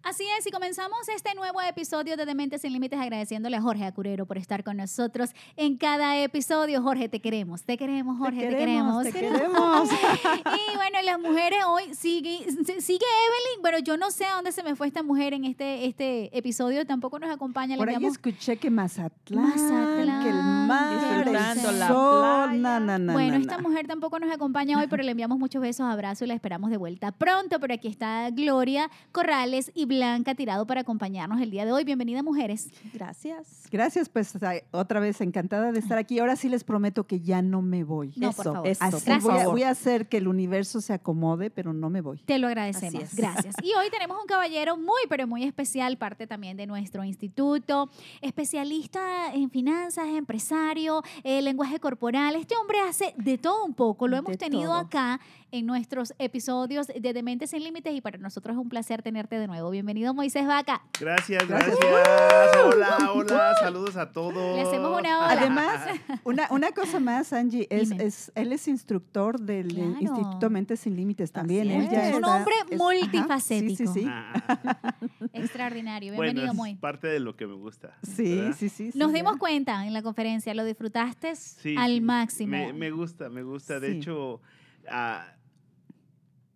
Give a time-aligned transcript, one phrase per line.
[0.04, 4.26] Así es, y comenzamos este nuevo episodio de Dementes sin Límites agradeciéndole a Jorge Acurero
[4.26, 6.82] por estar con nosotros en cada episodio.
[6.82, 9.04] Jorge, te queremos, te queremos, Jorge, te queremos.
[9.04, 9.88] Te queremos.
[9.92, 12.38] y bueno, las mujeres hoy sigue,
[12.80, 15.86] sigue Evelyn, pero yo no sé a dónde se me fue esta mujer en este,
[15.86, 17.76] este episodio, tampoco nos acompaña.
[17.76, 21.32] Por ahí enviamos- escuché que Mazatlán, Mazatlán, que el mar, el
[21.78, 22.52] la sol, playa.
[22.60, 25.62] na, na, na, Bueno, na, esta mujer tampoco nos acompaña hoy, pero le enviamos muchos
[25.62, 27.60] besos, abrazos y la esperamos de vuelta pronto.
[27.60, 31.84] Pero aquí está Gloria Corrales y Blanca Tirado para acompañarnos el día de hoy.
[31.84, 32.70] Bienvenida, mujeres.
[32.94, 33.64] Gracias.
[33.70, 34.32] Gracias, pues
[34.70, 36.18] otra vez encantada de estar aquí.
[36.18, 38.14] Ahora sí les prometo que ya no me voy.
[38.16, 38.68] No, por Eso, favor.
[38.68, 39.52] eso, Así por voy, a, favor.
[39.52, 42.22] voy a hacer que el universo se acomode, pero no me voy.
[42.24, 43.14] Te lo agradecemos.
[43.14, 43.54] Gracias.
[43.62, 47.90] Y hoy tenemos un caballero muy, pero muy especial, parte también de nuestro instituto,
[48.22, 52.34] especialista en finanzas, empresario, eh, lenguaje corporal.
[52.36, 54.08] Este hombre hace de todo un poco.
[54.08, 54.78] Lo hemos De tenido todo.
[54.80, 55.20] acá
[55.50, 59.46] en nuestros episodios de Dementes sin Límites y para nosotros es un placer tenerte de
[59.46, 59.68] nuevo.
[59.68, 60.82] Bienvenido, Moisés Vaca.
[61.00, 61.76] Gracias, Gracias.
[61.78, 62.64] gracias.
[62.64, 63.54] Hola, hola.
[63.60, 64.56] Saludos a todos.
[64.56, 65.30] Le hacemos una ola.
[65.30, 65.80] Además,
[66.24, 68.04] una, una cosa más, Angie, es, Dime.
[68.04, 69.96] es- él es instructor del Claro.
[70.00, 71.68] Instituto Mentes Sin Límites también.
[71.70, 71.88] Es.
[71.88, 73.76] Un está- hombre es- multifacético.
[73.76, 74.06] sí, sí, sí.
[74.08, 74.94] Ah,
[75.32, 76.14] Extraordinario.
[76.14, 76.74] bueno, Bienvenido, es Moy.
[76.76, 77.96] parte de lo que me gusta.
[78.02, 78.56] Sí, ¿verdad?
[78.58, 78.92] sí, sí.
[78.92, 79.16] sí, Nos ya.
[79.16, 82.52] dimos cuenta en la conferencia, lo disfrutaste Sí, al máximo.
[82.52, 83.80] Me, me gusta, me gusta.
[83.80, 83.96] De Sí.
[83.98, 84.40] hecho,
[84.88, 85.26] ah,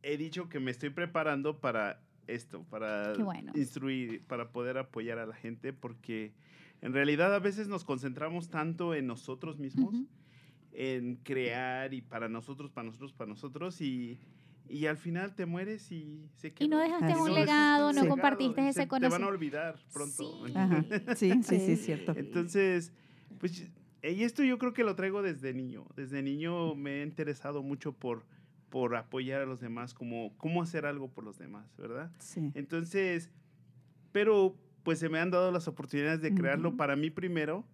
[0.03, 3.53] he dicho que me estoy preparando para esto, para bueno.
[3.55, 6.33] instruir, para poder apoyar a la gente, porque
[6.83, 9.95] en realidad a veces nos concentramos tanto en nosotros mismos,
[10.73, 14.19] en crear y para nosotros, para nosotros, para nosotros, y,
[14.69, 16.79] y al final te mueres y se Y no quedó.
[16.81, 18.09] dejaste Así un legado, no Sí.
[18.09, 19.29] compartiste ese se- Te van a conocimiento.
[19.29, 20.47] olvidar pronto.
[20.47, 20.53] Sí.
[20.55, 20.85] Ajá.
[21.17, 22.13] Sí, sí, sí, es cierto.
[22.17, 22.93] Entonces,
[23.39, 23.71] pues,
[24.03, 25.87] y esto yo creo que lo traigo desde niño.
[25.97, 28.25] Desde niño me he interesado mucho por,
[28.71, 32.11] por apoyar a los demás, como cómo hacer algo por los demás, ¿verdad?
[32.19, 32.51] Sí.
[32.55, 33.31] Entonces,
[34.13, 37.65] pero pues se me han dado las oportunidades de crearlo para mí primero.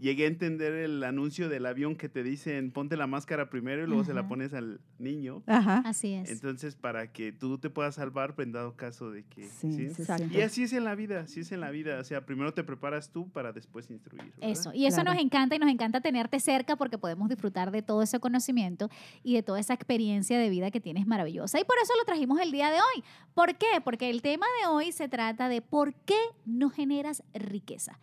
[0.00, 3.86] Llegué a entender el anuncio del avión que te dicen ponte la máscara primero y
[3.86, 4.28] luego se la Ajá.
[4.28, 5.42] pones al niño.
[5.46, 5.82] Ajá.
[5.84, 6.30] Así es.
[6.30, 9.48] Entonces, para que tú te puedas salvar, pues, en dado caso de que...
[9.48, 9.82] Sí, ¿sí?
[9.86, 10.26] Exacto.
[10.30, 11.98] Y así es en la vida, así es en la vida.
[12.00, 14.22] O sea, primero te preparas tú para después instruir.
[14.22, 14.50] ¿verdad?
[14.50, 15.14] Eso, y eso Claro.
[15.14, 18.88] nos encanta y nos encanta tenerte cerca porque podemos disfrutar de todo ese conocimiento
[19.22, 21.58] y de toda esa experiencia de vida que tienes maravillosa.
[21.60, 23.04] Y por eso lo trajimos el día de hoy.
[23.34, 23.66] ¿Por qué?
[23.82, 27.98] Porque el tema de hoy se trata de por qué no generas riqueza.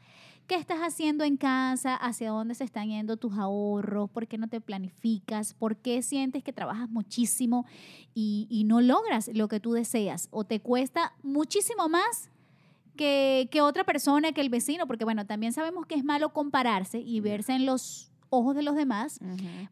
[0.47, 1.95] ¿Qué estás haciendo en casa?
[1.95, 4.11] ¿Hacia dónde se están yendo tus ahorros?
[4.11, 5.55] ¿Por qué no te planificas?
[5.55, 7.65] ¿Por qué sientes que trabajas muchísimo
[8.13, 10.27] y, y no logras lo que tú deseas?
[10.29, 12.29] ¿O te cuesta muchísimo más
[12.95, 14.85] que, que otra persona, que el vecino?
[14.85, 18.75] Porque bueno, también sabemos que es malo compararse y verse en los ojos de los
[18.75, 19.19] demás,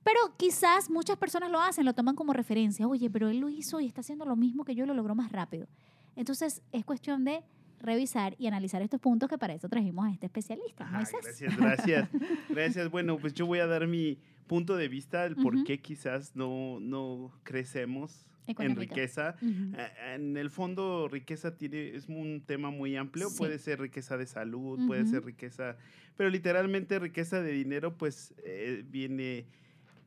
[0.04, 2.88] pero quizás muchas personas lo hacen, lo toman como referencia.
[2.88, 5.32] Oye, pero él lo hizo y está haciendo lo mismo que yo, lo logró más
[5.32, 5.68] rápido.
[6.16, 7.44] Entonces, es cuestión de
[7.84, 12.10] revisar y analizar estos puntos que para eso trajimos a este especialista, Ajá, gracias, gracias.
[12.50, 12.90] Gracias.
[12.90, 14.18] Bueno, pues yo voy a dar mi
[14.48, 19.36] punto de vista del por qué quizás no, no crecemos en riqueza.
[19.42, 19.76] Ujú.
[19.78, 23.30] Eh, En el fondo, riqueza tiene, es un tema muy amplio.
[23.30, 23.38] Sí.
[23.38, 25.78] Puede ser riqueza de salud, puede ser riqueza,
[26.16, 29.46] pero literalmente riqueza de dinero, pues eh, viene,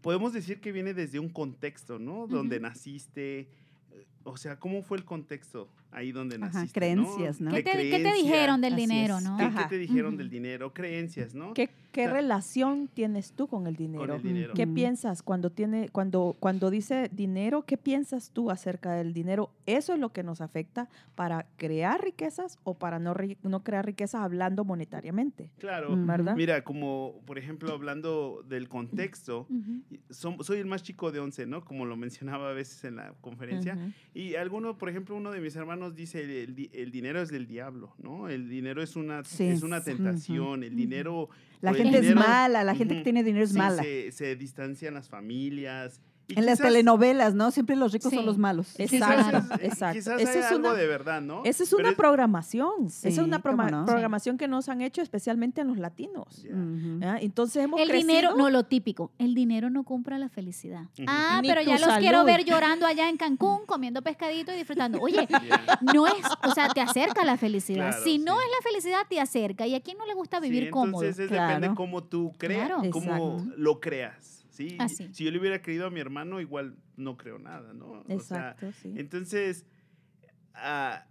[0.00, 2.26] podemos decir que viene desde un contexto, ¿no?
[2.26, 3.48] Donde naciste.
[4.24, 6.80] O sea, ¿cómo fue el contexto ahí donde Ajá, naciste?
[6.80, 7.50] creencias, ¿no?
[7.50, 9.24] ¿Qué De te, qué te dijeron del dinero, es.
[9.24, 9.36] no?
[9.36, 9.68] ¿Qué, qué Ajá.
[9.68, 10.18] te dijeron Ujú.
[10.18, 10.74] del dinero?
[10.74, 11.54] Creencias, ¿no?
[11.54, 14.06] ¿Qué, qué relación tienes tú con el dinero?
[14.06, 14.54] Con el dinero.
[14.54, 14.74] ¿Qué Ujú.
[14.74, 17.62] piensas cuando tiene cuando cuando dice dinero?
[17.62, 19.50] ¿Qué piensas tú acerca del dinero?
[19.66, 24.20] Eso es lo que nos afecta para crear riquezas o para no no crear riquezas
[24.22, 25.92] hablando monetariamente, Claro.
[25.94, 26.06] Ujú.
[26.06, 26.36] ¿verdad?
[26.36, 29.46] Mira, como por ejemplo hablando del contexto,
[30.10, 31.64] soy el más chico de 11, ¿no?
[31.64, 33.76] Como lo mencionaba a veces en la conferencia.
[34.14, 37.94] Y alguno, por ejemplo, uno de mis hermanos dice, el, el dinero es del diablo,
[37.98, 38.28] ¿no?
[38.28, 39.44] El dinero es una, Sí.
[39.44, 41.28] es una tentación, el dinero...
[41.60, 43.04] La el gente es dinero- mala, la gente que Ujú.
[43.04, 43.82] tiene dinero es sí, mala.
[43.82, 46.00] Se, se distancian las familias.
[46.28, 47.52] Y En las telenovelas, ¿no?
[47.52, 48.16] Siempre los ricos Sí.
[48.16, 48.74] son los malos.
[48.80, 49.94] Exacto, exacto.
[49.96, 51.42] quizás hay es algo una- de verdad, ¿no?
[51.44, 52.86] Esa es Pero una programación.
[52.86, 53.42] Esa es una no.
[53.86, 56.44] programación que nos han hecho especialmente en los latinos.
[57.20, 60.82] Entonces hemos El crecido- dinero, no lo típico, el dinero no compra la felicidad.
[61.06, 64.98] Ah, Ni pero ya los quiero ver llorando allá en Cancún, comiendo pescadito y disfrutando.
[65.00, 65.28] Oye,
[65.94, 67.90] no es, o sea, te acerca a la felicidad.
[67.90, 68.40] Claro, si no sí.
[68.44, 69.66] es la felicidad, te acerca.
[69.66, 71.02] ¿Y a quién no le gusta Sí, vivir cómodo?
[71.04, 71.54] Entonces es Claro.
[71.54, 72.82] depende cómo tú creas, Claro.
[72.90, 73.04] cómo
[73.36, 73.44] Exacto.
[73.56, 74.35] lo creas.
[74.56, 74.76] ¿Sí?
[74.80, 75.08] Así.
[75.12, 78.02] Si yo le hubiera creído a mi hermano, igual no creo nada, ¿no?
[78.08, 78.92] O sea, Exacto, sí.
[78.96, 79.66] entonces,
[80.54, 81.06] ah,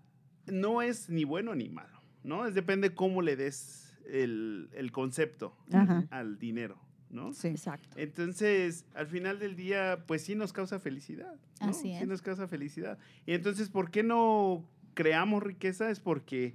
[0.48, 2.46] no es ni bueno ni malo, ¿no?
[2.46, 6.06] Es depende cómo le des el, el concepto Ajá.
[6.12, 6.78] al dinero,
[7.10, 7.34] ¿no?
[7.34, 7.48] Sí.
[7.50, 7.90] Exacto.
[7.98, 11.36] Entonces, al final del día, pues sí nos causa felicidad.
[11.62, 11.68] ¿no?
[11.70, 12.08] Así Sí es.
[12.08, 12.98] nos causa felicidad.
[13.26, 15.90] Y entonces, ¿por qué no creamos riqueza?
[15.90, 16.54] Es porque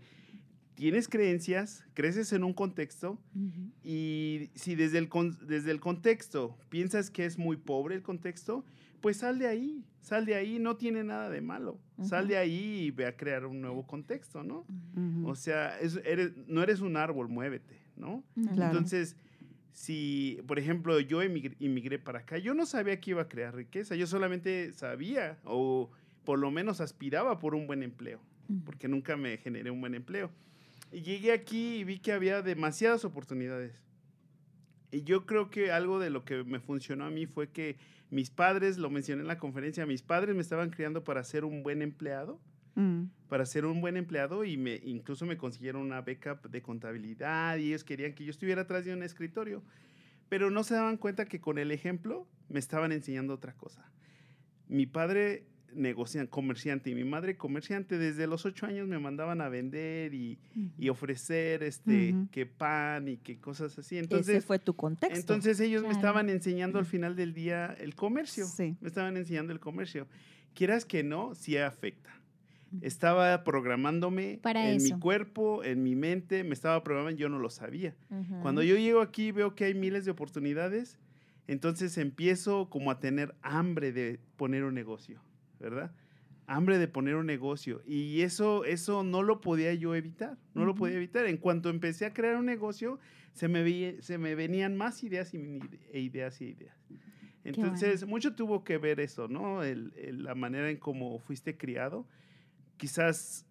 [0.80, 3.70] tienes creencias, creces en un contexto Ujú.
[3.84, 8.64] y si desde el, con- desde el contexto piensas que es muy pobre el contexto,
[9.02, 11.78] pues sal de ahí, sal de ahí, no tiene nada de malo.
[12.02, 14.64] Sal de ahí y ve a crear un nuevo contexto, ¿no?
[15.26, 18.24] O sea, es- eres- no eres un árbol, muévete, ¿no?
[18.54, 18.72] Claro.
[18.72, 19.16] Entonces,
[19.72, 23.54] si, por ejemplo, yo emigr- inmigré para acá, yo no sabía que iba a crear
[23.54, 25.90] riqueza, yo solamente sabía o
[26.24, 28.20] por lo menos aspiraba por un buen empleo,
[28.64, 30.30] porque nunca me generé un buen empleo.
[30.92, 33.82] Y llegué aquí y vi que había demasiadas oportunidades.
[34.90, 37.76] Y yo creo que algo de lo que me funcionó a mí fue que
[38.10, 41.62] mis padres, lo mencioné en la conferencia, mis padres me estaban criando para ser un
[41.62, 42.40] buen empleado
[42.74, 43.10] Mm.
[43.28, 47.68] para ser un buen empleado y me incluso me consiguieron una beca de contabilidad y
[47.68, 49.62] ellos querían que yo estuviera atrás de un escritorio,
[50.28, 53.90] pero no se daban cuenta que con el ejemplo me estaban enseñando otra cosa.
[54.68, 59.48] Mi padre negocia, comerciante y mi madre comerciante desde los ocho años me mandaban a
[59.48, 60.38] vender y,
[60.78, 62.28] y ofrecer este Ujú.
[62.30, 63.96] que pan y que cosas así.
[63.96, 65.18] Ese Entonces, fue tu contexto.
[65.18, 68.46] entonces ellos me estaban enseñando al final del día el comercio.
[68.46, 68.76] Sí.
[68.80, 70.06] Me estaban enseñando el comercio.
[70.54, 72.10] Quieras que no, sí afecta.
[72.82, 74.94] Estaba programándome Para en eso.
[74.94, 77.96] mi cuerpo, en mi mente, me estaba programando, yo no lo sabía.
[78.42, 80.96] Cuando yo llego aquí veo que hay miles de oportunidades,
[81.48, 85.20] entonces empiezo como a tener hambre de poner un negocio,
[85.60, 85.92] ¿verdad?
[86.46, 87.80] Hambre de poner un negocio.
[87.86, 90.80] Y eso, eso no lo podía yo evitar, no lo Ujú.
[90.80, 91.26] podía evitar.
[91.26, 92.98] En cuanto empecé a crear un negocio,
[93.34, 95.60] se me, veía- se me venían más ideas y,
[95.92, 96.76] e ideas y ideas.
[97.44, 99.62] Entonces, mucho tuvo que ver eso, ¿no?
[99.62, 102.06] El- el- la manera en cómo fuiste criado.
[102.76, 103.46] Quizás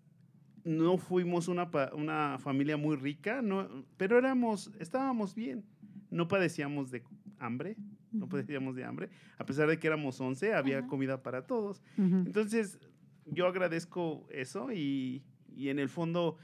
[0.65, 5.63] no fuimos una, una familia muy rica, no, pero éramos, estábamos bien.
[6.11, 7.03] No padecíamos de
[7.39, 7.77] hambre,
[8.11, 9.09] no padecíamos de hambre.
[9.37, 10.87] A pesar de que éramos 11, había Ajá.
[10.87, 11.81] comida para todos.
[11.97, 12.79] Entonces,
[13.25, 15.23] yo agradezco eso y,
[15.55, 16.37] y en el fondo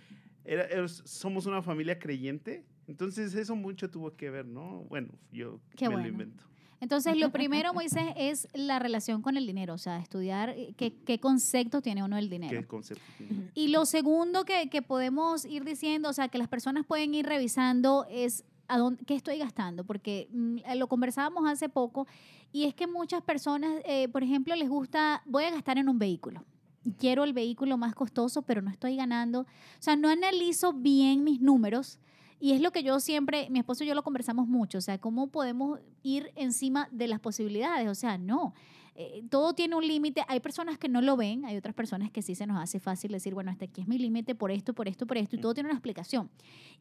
[0.44, 2.66] era- somos una familia creyente.
[2.88, 4.84] Entonces, eso mucho tuvo que ver, ¿no?
[4.90, 6.04] Bueno, yo Qué me bueno.
[6.08, 6.44] lo invento.
[6.82, 11.20] Entonces, lo primero, Moisés, es la relación con el dinero, o sea, estudiar qué, qué
[11.20, 12.52] concepto tiene uno del dinero.
[12.62, 13.50] ¿Qué concepto tiene?
[13.56, 17.26] Y lo segundo que, que podemos ir diciendo, o sea, que las personas pueden ir
[17.26, 22.08] revisando es a dónde, qué estoy gastando, porque mm, lo conversábamos hace poco
[22.52, 26.00] y es que muchas personas, eh, por ejemplo, les gusta, voy a gastar en un
[26.00, 26.44] vehículo.
[26.98, 29.42] Quiero el vehículo más costoso, pero no estoy ganando.
[29.42, 29.46] O
[29.80, 32.00] sea, no analizo bien mis números.
[32.40, 35.00] Y es lo que yo siempre, mi esposo y yo lo conversamos mucho, o sea,
[35.00, 37.90] cómo podemos ir encima de las posibilidades.
[37.90, 38.54] O sea, no,
[38.98, 40.24] eh, todo tiene un límite.
[40.30, 43.12] Hay personas que no lo ven, hay otras personas que sí se nos hace fácil
[43.12, 45.54] decir, bueno, hasta aquí es mi límite por esto, por esto, por esto, y todo
[45.54, 46.30] tiene una explicación.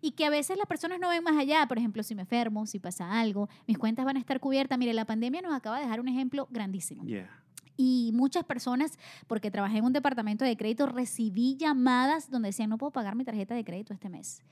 [0.01, 2.67] Y que a veces las personas no ven más allá, por ejemplo, si me enfermo,
[2.67, 4.79] si pasa algo, mis cuentas van a estar cubiertas.
[4.79, 7.05] Mire, la pandemia nos acaba de dejar un ejemplo grandísimo.
[7.05, 7.29] Yeah.
[7.77, 12.79] Y muchas personas, porque trabajé en un departamento de crédito, recibí llamadas donde decían, no
[12.79, 14.43] puedo pagar mi tarjeta de crédito este mes.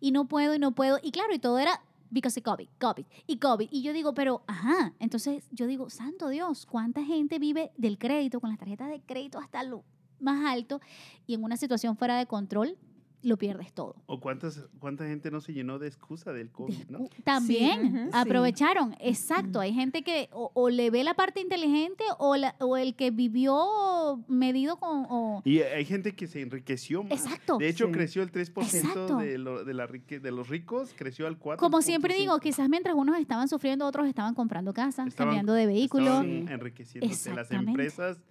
[0.00, 0.98] Y no puedo, y no puedo.
[1.02, 3.68] Y claro, y todo era because of COVID, COVID y COVID.
[3.70, 8.40] Y yo digo, pero, ajá, entonces yo digo, santo Dios, ¿cuánta gente vive del crédito,
[8.40, 9.84] con las tarjetas de crédito hasta lo
[10.18, 10.80] más alto
[11.26, 12.76] y en una situación fuera de control?
[13.22, 13.96] Lo pierdes todo.
[14.06, 17.00] O cuántas, cuánta gente no se llenó de excusa del COVID, ¿no?
[17.24, 19.60] También aprovecharon, exacto.
[19.60, 23.10] Hay gente que o, o le ve la parte inteligente o, la- o el que
[23.10, 25.06] vivió medido con...
[25.08, 27.12] o- Y hay gente que se enriqueció más.
[27.24, 27.58] exacto.
[27.58, 27.92] De hecho, Sí.
[27.92, 29.16] creció el 3% Exacto.
[29.18, 31.56] de, lo- de, la rique- de los ricos, creció al 4%.
[31.56, 35.66] Como siempre digo, quizás mientras unos estaban sufriendo, otros estaban comprando casas, Estaban- cambiando de
[35.66, 36.04] vehículo.
[36.06, 37.30] Estaban enriqueciéndose.
[37.30, 37.70] Las Exactamente.
[37.70, 38.22] empresas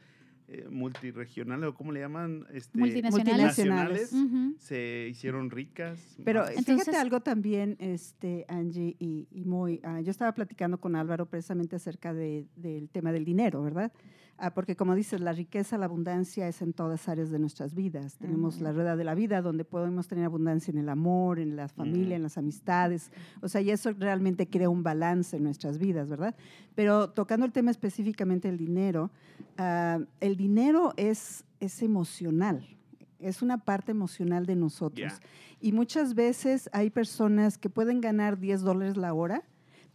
[0.51, 4.11] eh, multiregionales, o cómo le llaman, este, Multinacionales.
[4.57, 5.99] se hicieron ricas.
[6.23, 6.49] Pero más.
[6.49, 9.79] Entonces- fíjate algo también, este, Angie y, y Moy.
[9.83, 13.91] ah, yo estaba platicando con Álvaro precisamente acerca de- del tema del dinero, ¿verdad?
[14.41, 18.17] Ah, porque como dices, la riqueza, la abundancia es en todas áreas de nuestras vidas.
[18.19, 21.67] Tenemos la rueda de la vida donde podemos tener abundancia en el amor, en la
[21.67, 23.11] familia, en las amistades.
[23.41, 26.35] O sea, y eso realmente crea un balance en nuestras vidas, ¿verdad?
[26.73, 29.11] Pero tocando el tema específicamente del dinero,
[29.57, 32.65] ah, el dinero es, es emocional.
[33.19, 35.19] Es una parte emocional de nosotros.
[35.59, 39.43] Y muchas veces hay personas que pueden ganar 10 dólares la hora,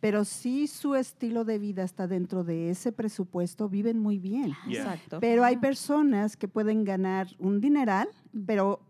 [0.01, 4.53] pero si su estilo de vida está dentro de ese presupuesto, viven muy bien.
[4.69, 5.19] Exacto.
[5.19, 5.63] Pero hay Ajá.
[5.63, 8.09] personas que pueden ganar un dineral,
[8.45, 8.83] pero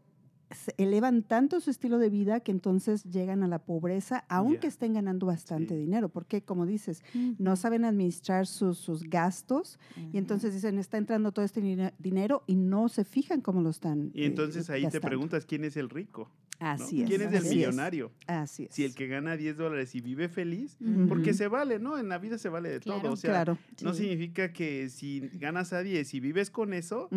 [0.76, 5.26] elevan tanto su estilo de vida que entonces llegan a la pobreza, aunque estén ganando
[5.26, 5.80] bastante Sí.
[5.80, 7.02] dinero, porque como dices,
[7.38, 9.78] no saben administrar sus, sus gastos
[10.12, 13.70] y entonces dicen, está entrando todo este dine- dinero y no se fijan cómo lo
[13.70, 14.10] están.
[14.14, 16.30] Y eh, entonces ahí te preguntas quién es el rico.
[16.60, 16.66] ¿no?
[16.68, 17.08] Así es.
[17.08, 18.12] ¿Quién es el millonario?
[18.28, 18.74] Así es.
[18.74, 21.98] Si el que gana 10 dólares y vive feliz, porque se vale, ¿no?
[21.98, 23.02] En la vida se vale de Claro.
[23.02, 23.12] todo.
[23.12, 23.58] O sea, claro.
[23.82, 24.02] no sí.
[24.04, 27.08] significa que si ganas a 10 y vives con eso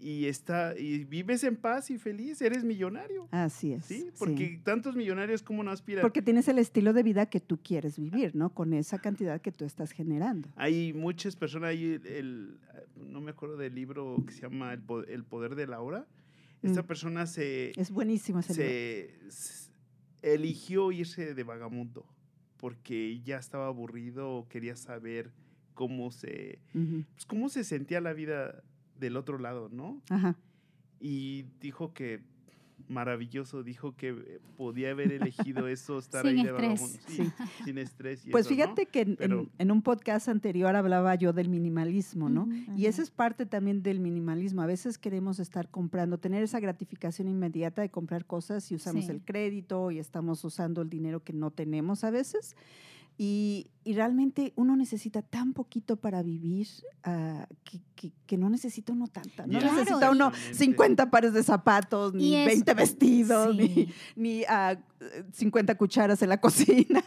[0.00, 3.28] y está y vives en paz y feliz, eres millonario.
[3.30, 3.84] Así es.
[3.86, 4.00] ¿Sí?
[4.00, 4.10] sí.
[4.18, 6.02] Porque tantos millonarios como no aspiran.
[6.02, 8.50] Porque tienes el estilo de vida que tú quieres vivir, ¿no?
[8.52, 10.48] Con esa cantidad que tú estás generando.
[10.56, 12.58] Hay muchas personas ahí, el,
[12.96, 16.06] no me acuerdo del libro que se llama El, El Poder de la Hora.
[16.62, 16.86] Esta Mm.
[16.86, 19.30] persona se, Es buenísimo ese libro.
[19.30, 19.70] se,
[20.22, 22.06] eligió irse de vagamundo
[22.56, 25.32] porque ya estaba aburrido, quería saber
[25.74, 28.62] cómo se, Ujú, pues, cómo se sentía la vida
[28.98, 30.00] del otro lado, ¿no?
[30.10, 30.36] Ajá.
[31.00, 32.20] Y dijo que
[32.88, 36.80] maravilloso, dijo que eh, podía haber elegido eso, estar Sin ahí de estrés.
[36.80, 36.98] vagabundo.
[37.06, 37.32] Sí,
[37.64, 38.26] sin estrés.
[38.26, 38.56] y Pues eso, ¿no?
[38.62, 42.46] fíjate que en, en- Pero- en un podcast anterior hablaba yo del minimalismo, ¿no?
[42.76, 44.60] Y esa es parte también del minimalismo.
[44.60, 49.10] A veces queremos estar comprando, tener esa gratificación inmediata de comprar cosas y usamos Sí.
[49.12, 52.54] el crédito y estamos usando el dinero que no tenemos a veces.
[53.16, 56.66] Y, y realmente uno necesita tan poquito para vivir
[57.04, 59.46] ah, que, que- que no necesita uno tanta.
[59.46, 59.72] No Claro.
[59.76, 60.54] necesita uno totalmente.
[60.58, 63.88] 50 pares de zapatos, ni Y es- 20 vestidos, ni, Sí.
[64.16, 64.76] ni ah,
[65.32, 67.04] 50 cucharas en la cocina.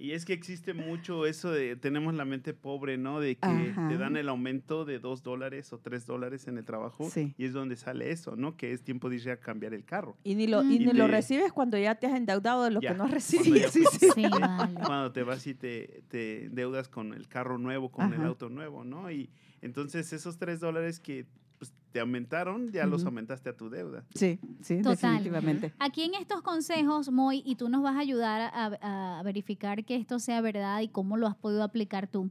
[0.00, 3.18] Y es que existe mucho eso de, tenemos la mente pobre, ¿no?
[3.18, 3.88] De que Ajá.
[3.88, 7.10] te dan el aumento de dos dólares o tres dólares en el trabajo.
[7.10, 7.34] Sí.
[7.36, 8.56] Y es donde sale eso, ¿no?
[8.56, 10.16] Que es tiempo de ir a cambiar el carro.
[10.22, 10.68] Y ni lo, y Mm.
[10.68, 13.04] ni Y lo te- recibes cuando ya te has endeudado de lo Ya, que no
[13.04, 13.68] has cuando recibido.
[13.72, 14.74] Sí, Sí, vale.
[14.74, 18.84] Cuando te vas y te, te deudas con el carro nuevo, con el auto nuevo,
[18.84, 19.10] ¿no?
[19.10, 19.28] Y
[19.62, 21.26] entonces esos tres dólares que
[21.58, 24.04] pues, te aumentaron, ya los aumentaste a tu deuda.
[24.14, 24.96] Sí, sí, Total.
[24.96, 25.72] definitivamente.
[25.78, 29.96] Aquí en estos consejos, Moy, y tú nos vas a ayudar a, a verificar que
[29.96, 32.30] esto sea verdad y cómo lo has podido aplicar tú.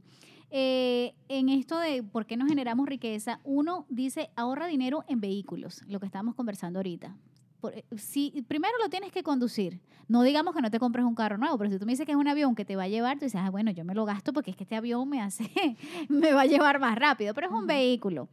[0.50, 5.82] Eh, en esto de por qué nos generamos riqueza, uno dice ahorra dinero en vehículos,
[5.86, 7.16] lo que estábamos conversando ahorita.
[7.60, 11.14] Por- eh, si primero lo tienes que conducir, no digamos que no te compres un
[11.14, 12.88] carro nuevo, pero si tú me dices que es un avión que te va a
[12.88, 15.20] llevar, tú dices, ah, bueno, yo me lo gasto porque es que este avión me
[15.20, 15.50] hace,
[16.08, 18.28] me va a llevar más rápido, pero es un vehículo.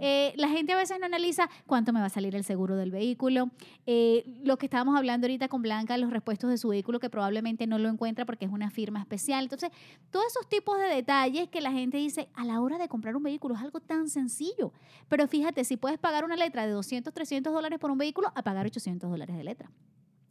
[0.00, 2.90] Eh, la gente a veces no analiza cuánto me va a salir el seguro del
[2.90, 3.50] vehículo.
[3.84, 7.66] Eh, lo que estábamos hablando ahorita con Blanca, los repuestos de su vehículo que probablemente
[7.66, 9.44] no lo encuentra porque es una firma especial.
[9.44, 9.70] Entonces,
[10.10, 13.22] todos esos tipos de detalles que la gente dice a la hora de comprar un
[13.24, 14.72] vehículo es algo tan sencillo.
[15.08, 18.42] Pero fíjate, si puedes pagar una letra de 200, 300 dólares por un vehículo, a
[18.42, 19.70] pagar 800 dólares de letra.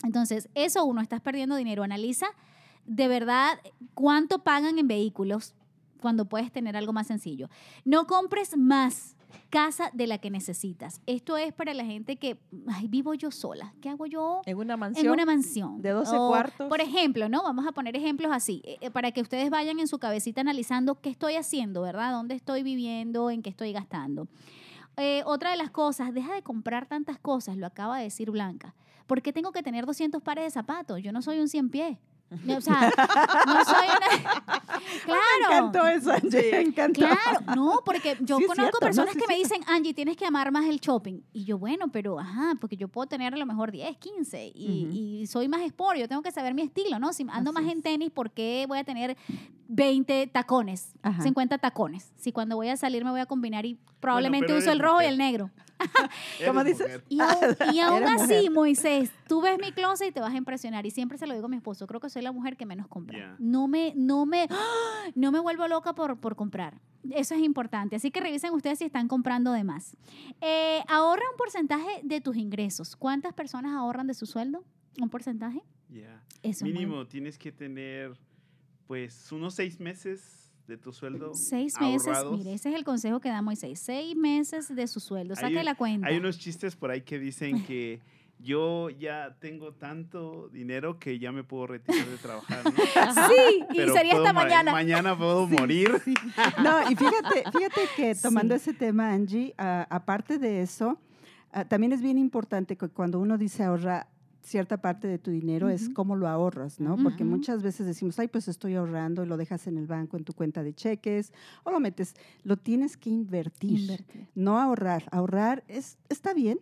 [0.04, 1.84] Entonces, eso uno, estás perdiendo dinero.
[1.84, 2.28] Analiza
[2.86, 3.60] de verdad
[3.94, 5.56] cuánto pagan en vehículos
[6.00, 7.50] cuando puedes tener algo más sencillo.
[7.84, 9.16] No compres más
[9.50, 11.02] casa de la que necesitas.
[11.06, 13.74] Esto es para la gente que, ay, vivo yo sola.
[13.82, 14.42] ¿Qué hago yo?
[14.46, 15.06] En una mansión.
[15.06, 15.82] En una mansión.
[15.82, 16.70] de 12 O, cuartos.
[16.70, 17.44] Por ejemplo, ¿no?
[17.44, 21.00] Vamos a poner ejemplos así, eh, eh, para que ustedes vayan en su cabecita analizando
[21.02, 22.12] qué estoy haciendo, ¿verdad?
[22.12, 23.30] ¿Dónde estoy viviendo?
[23.30, 24.28] ¿En qué estoy gastando?
[24.98, 28.76] Eh, otra de las cosas, deja de comprar tantas cosas, lo acaba de decir Blanca.
[29.08, 31.02] ¿Por qué tengo que tener 200 pares de zapatos?
[31.02, 31.98] Yo no soy un 100 pies.
[32.50, 32.92] O sea,
[33.46, 34.42] no soy una...
[34.76, 35.22] Me Claro.
[35.72, 37.02] encantó eso, Angie, me encantó.
[37.02, 40.18] Claro, no, porque yo Sí, conozco cierto, no, personas sí, que me dicen, Angie, tienes
[40.18, 41.22] que amar más el shopping.
[41.34, 45.22] Y yo, bueno, pero ajá, porque yo puedo tener a lo mejor 10, 15 y,
[45.22, 47.14] y soy más sport, yo tengo que saber mi estilo, ¿no?
[47.14, 49.16] Si ando Así más en tenis, ¿por qué voy a tener
[49.68, 51.22] 20 tacones, Ajá.
[51.22, 52.12] 50 tacones?
[52.18, 55.02] Si cuando voy a salir me voy a combinar y probablemente pero uso el rojo
[55.02, 55.52] y el negro.
[56.46, 57.02] ¿Cómo dices?
[57.10, 57.34] Y aún,
[57.74, 58.52] y aún Eres así, mujer.
[58.52, 60.86] Moisés, tú ves mi closet y te vas a impresionar.
[60.86, 62.88] Y siempre se lo digo a mi esposo, creo que soy la mujer que menos
[62.88, 63.36] compra.
[63.40, 64.48] No me, no me,
[65.16, 66.80] no me vuelvo loca por, por comprar.
[67.12, 67.96] Eso es importante.
[67.98, 69.96] Así que revisen ustedes si están comprando de más.
[70.42, 72.96] Eh, ahorra un porcentaje de tus ingresos.
[72.96, 74.64] ¿Cuántas personas ahorran de su sueldo?
[75.00, 75.62] ¿Un porcentaje?
[76.42, 78.18] Eso muy- Mínimo tienes que tener,
[78.88, 82.38] pues, unos seis meses de tu sueldo Seis meses, ahorrados.
[82.38, 83.80] mire, ese es el consejo que da Moisés.
[83.80, 85.36] Seis meses de su sueldo.
[85.36, 86.08] Saque la cuenta.
[86.08, 88.00] Hay unos chistes por ahí que dicen que
[88.40, 92.72] yo ya tengo tanto dinero que ya me puedo retirar de trabajar, ¿no?
[93.30, 94.72] Sí, y Pero sería esta ma- mañana.
[94.72, 95.92] Mañana puedo morir.
[96.64, 98.62] No, y fíjate, fíjate que tomando Sí.
[98.70, 101.00] ese tema, Angie, aparte de eso,
[101.70, 104.08] también es bien importante que cuando uno dice ahorra
[104.46, 106.96] cierta parte de tu dinero es cómo lo ahorras, ¿no?
[107.02, 110.24] Porque muchas veces decimos, ay, pues estoy ahorrando y lo dejas en el banco, en
[110.24, 111.34] tu cuenta de cheques,
[111.64, 114.28] o lo metes, lo tienes que invertir, Invertir.
[114.36, 115.04] no ahorrar.
[115.12, 116.60] Ahorrar es, está bien,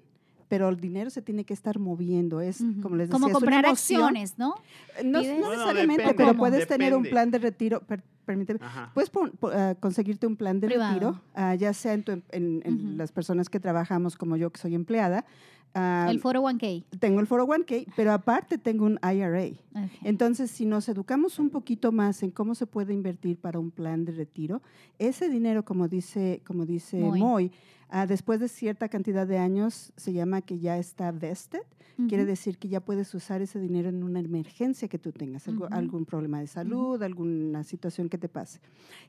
[0.48, 2.40] pero el dinero se tiene que estar moviendo.
[2.40, 4.56] Es, como les decía, Como comprar acciones, ¿no?
[5.04, 7.82] No, necesariamente, depende, pero puedes tener un plan de retiro.
[7.82, 8.60] per- permíteme.
[8.64, 8.90] Ajá.
[8.94, 10.94] Puedes pon- ah, conseguirte un plan de Privado.
[10.94, 14.62] retiro, ah, ya sea en, tu em- en- las personas que trabajamos como yo, que
[14.62, 15.26] soy empleada.
[15.74, 16.84] Ah, el 401k.
[17.00, 19.48] tengo el 401k, pero aparte tengo un IRA.
[19.76, 19.92] Ok.
[20.04, 24.06] Entonces, si nos educamos un poquito más en cómo se puede invertir para un plan
[24.06, 24.62] de retiro,
[25.00, 27.20] ese dinero, como dice, como dice Moy.
[27.20, 27.52] Moy,
[27.90, 31.62] ah, después de cierta cantidad de años se llama que ya está vested.
[32.08, 32.30] Quiere Ujú.
[32.32, 35.66] decir que ya puedes usar ese dinero en una emergencia que tú tengas, Ujú.
[35.70, 38.60] algún problema de salud, alguna situación que te pase.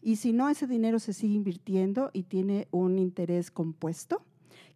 [0.03, 4.21] Y si no, ese dinero se sigue invirtiendo y tiene un interés compuesto,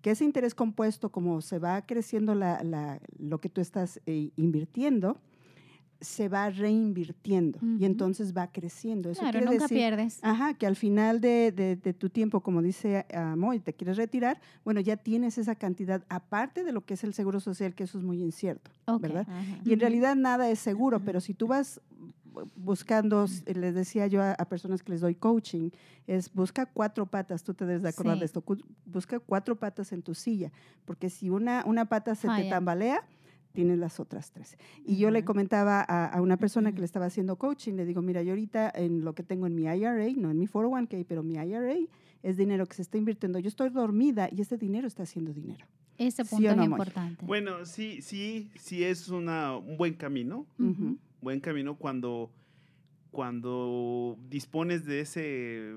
[0.03, 4.31] que ese interés compuesto, como se va creciendo la- la- lo que tú estás eh,
[4.37, 5.19] invirtiendo,
[6.01, 9.11] se va reinvirtiendo y entonces va creciendo.
[9.11, 10.21] Eso Claro, quiere nunca decir, pierdes.
[10.23, 13.97] Ajá, que al final de, de- de tu tiempo, como dice ah, Moy, te quieres
[13.97, 17.83] retirar, bueno, ya tienes esa cantidad, aparte de lo que es el seguro social, que
[17.83, 18.71] eso es muy incierto.
[19.01, 19.27] ¿verdad?
[19.65, 21.81] Y en realidad nada es seguro, pero si tú vas
[22.57, 25.71] buscando, s- les decía yo a, a personas que les doy coaching,
[26.07, 28.21] es busca cuatro patas, tú te debes de acordar Sí.
[28.21, 28.45] de esto,
[28.87, 30.51] busca cuatro patas en tu silla,
[30.85, 33.03] porque si una, una pata se te tambalea,
[33.53, 34.57] tienes las otras tres.
[34.85, 38.03] Y yo le comentaba a, a una persona que le estaba haciendo coaching, le digo,
[38.03, 41.23] mira, yo ahorita en lo que tengo en mi IRA, no en mi 401k, pero
[41.25, 41.75] mi IRA
[42.23, 43.39] es dinero que se está invirtiendo.
[43.41, 45.67] Yo estoy dormida y ese dinero está haciendo dinero.
[45.97, 46.71] Ese ¿Sí punto es no, Moy?
[46.71, 47.27] importante.
[47.27, 50.47] Bueno, sí, sí, sí es una, un buen camino.
[50.59, 50.97] Ujú.
[51.21, 52.33] Buen camino cuando,
[53.11, 55.75] cuando dispones de ese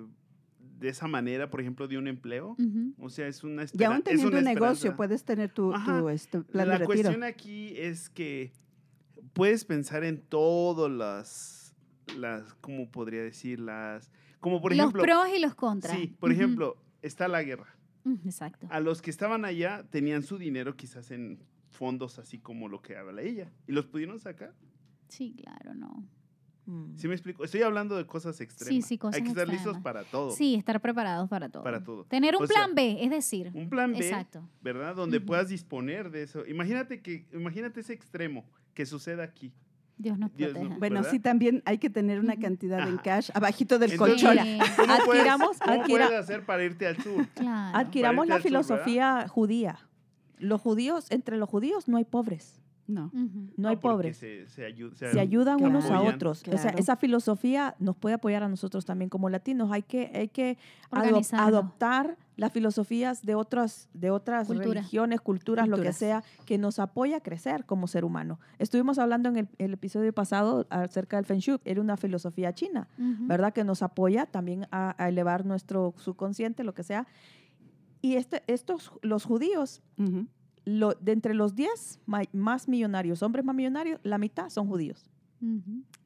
[0.79, 2.57] de esa manera, por ejemplo, de un empleo.
[2.97, 4.97] O sea, es una Y espera- aún teniendo un negocio, esperanza.
[4.97, 6.85] puedes tener tu, tu, este, plan La de retiro.
[7.03, 8.51] cuestión aquí es que
[9.33, 11.75] puedes pensar en todas las,
[12.17, 13.59] las, ¿cómo podría decir?
[13.59, 15.95] Las, como por los ejemplo, pros y los contras.
[15.95, 17.75] sí, por ejemplo, está la guerra.
[18.25, 18.65] Exacto.
[18.71, 22.97] A los que estaban allá tenían su dinero quizás en fondos así como lo que
[22.97, 24.55] habla ella y los pudieron sacar.
[25.11, 26.05] Sí, claro, no.
[26.65, 26.95] Mm.
[26.95, 27.43] ¿Sí me explico?
[27.43, 28.85] Estoy hablando de cosas extremas.
[28.85, 30.31] sí, cosas Hay que estar listos para todo.
[30.31, 31.63] Sí, estar preparados para todo.
[31.63, 32.05] Para todo.
[32.05, 33.51] Tener un O sea, plan B, es decir.
[33.53, 34.47] Un plan B, Exacto.
[34.61, 34.95] ¿verdad?
[34.95, 36.45] Donde puedas disponer de eso.
[36.47, 39.51] Imagínate que imagínate ese extremo que suceda aquí.
[39.97, 40.77] Dios nos Dios proteja.
[40.79, 41.11] Bueno, ¿verdad?
[41.11, 44.43] sí, también hay que tener una cantidad en cash abajito del Entonces, colchón.
[44.45, 47.27] Sí, ¿Cómo puedes, Adquiramos- cómo adquira- puedes hacer para irte al sur?
[47.35, 47.77] claro.
[47.77, 49.77] Adquiramos la filosofía judía.
[50.39, 52.59] Los judíos, entre los judíos no hay pobres,
[52.93, 53.11] No.
[53.57, 54.17] No hay pobres.
[54.17, 55.71] Se, se ayu- Se ayudan Claro.
[55.71, 56.43] unos a otros.
[56.51, 59.71] O sea, esa filosofía nos puede apoyar a nosotros también como latinos.
[59.71, 60.57] Hay que, hay que
[60.91, 64.73] adop- adoptar las filosofías de otras, de otras Cultura.
[64.81, 68.39] religiones, culturas, lo que sea, que nos apoya a crecer como ser humano.
[68.57, 72.87] Estuvimos hablando en el, el episodio pasado acerca del Feng Shui, era una filosofía china.
[72.97, 73.53] ¿verdad?
[73.53, 77.05] Que nos apoya también a, a elevar nuestro subconsciente, lo que sea.
[78.01, 79.83] Y este, estos, los judíos.
[80.65, 85.09] Lo, de entre los 10 ma- más millonarios, hombres más millonarios, la mitad son judíos.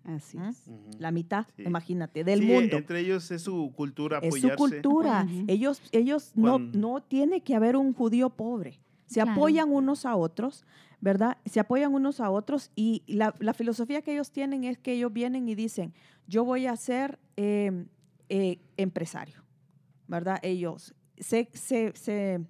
[0.04, 0.64] Así es.
[1.00, 1.64] La mitad, Sí.
[1.64, 2.78] imagínate, del Sí, mundo.
[2.78, 4.50] Entre ellos es su cultura Es apoyarse.
[4.52, 5.28] su cultura.
[5.48, 8.80] Ellos, ellos no, no tiene que haber un judío pobre.
[9.08, 9.32] Se Claro.
[9.34, 10.66] apoyan unos a otros,
[11.02, 11.38] ¿verdad?
[11.46, 15.12] Se apoyan unos a otros y la, la filosofía que ellos tienen es que ellos
[15.12, 15.94] vienen y dicen,
[16.28, 17.86] yo voy a ser eh,
[18.30, 19.44] eh, empresario,
[20.08, 20.40] ¿verdad?
[20.44, 22.42] Ellos se, se, se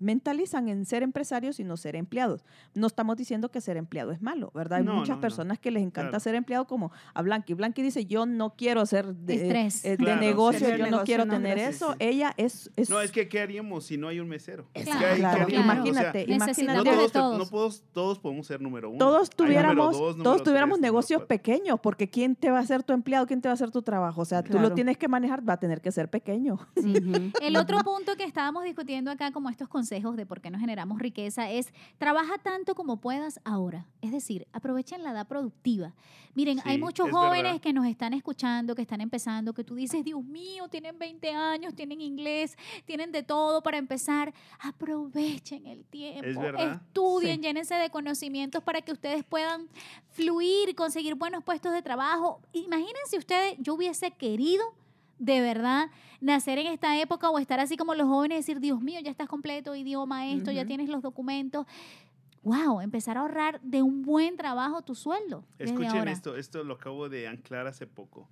[0.00, 2.44] mentalizan en ser empresarios y no ser empleados.
[2.74, 4.78] No estamos diciendo que ser empleado es malo, ¿verdad?
[4.78, 5.20] Hay No, muchas no, no.
[5.20, 6.20] personas que les encanta Claro.
[6.20, 7.54] ser empleado como a Blanqui.
[7.54, 9.84] Blanqui dice, yo no quiero ser de, Estrés.
[9.84, 11.92] eh, de Claro, negocio, yo no quiero no, tener eso.
[11.92, 11.96] sí.
[12.00, 12.70] Ella es...
[12.76, 14.66] es No, es que ¿qué haríamos si no hay un mesero?
[14.72, 16.76] Claro, ¿Qué hay- qué imagínate, O sea, imagínate.
[16.78, 17.38] no todos, todos.
[17.38, 18.98] no todos, todos podemos ser número uno.
[18.98, 22.92] todos tuviéramos, dos, todos tuviéramos tres, negocios pequeños, porque ¿quién te va a ser tu
[22.92, 23.26] empleado?
[23.26, 24.20] ¿Quién te va a hacer tu trabajo?
[24.22, 26.58] O sea, tú lo tienes que manejar, va a tener que ser pequeño.
[27.42, 30.98] El otro punto que estábamos discutiendo acá, como estos consejos de por qué no generamos
[30.98, 33.86] riqueza es trabaja tanto como puedas ahora.
[34.02, 35.94] Es decir, aprovechen la edad productiva.
[36.34, 37.60] Miren, hay Sí, muchos es jóvenes verdad.
[37.62, 41.74] que nos están escuchando, que están empezando, que tú dices, Dios mío, tienen 20 años,
[41.74, 44.34] tienen inglés, tienen de todo para empezar.
[44.60, 46.74] Aprovechen el tiempo, verdad.
[46.82, 47.42] estudien, Sí.
[47.42, 49.68] llénense de conocimientos para que ustedes puedan
[50.10, 52.42] fluir, conseguir buenos puestos de trabajo.
[52.52, 54.62] Imagínense ustedes, yo hubiese querido
[55.18, 59.00] de verdad nacer en esta época o estar así como los jóvenes decir, Dios mío,
[59.02, 60.68] ya estás completo, idioma, esto, ya Ujú.
[60.68, 61.66] tienes los documentos.
[62.42, 65.44] Wow, empezar a ahorrar de un buen trabajo tu sueldo.
[65.58, 68.28] Escuchen esto, esto lo acabo de anclar hace poco.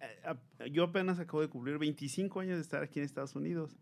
[0.00, 3.76] Eh, Yo apenas acabo de cumplir 25 años de estar aquí en Estados Unidos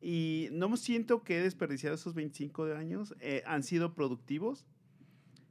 [0.00, 3.14] y no me siento que he desperdiciado esos 25 de años.
[3.20, 4.66] eh, han sido productivos.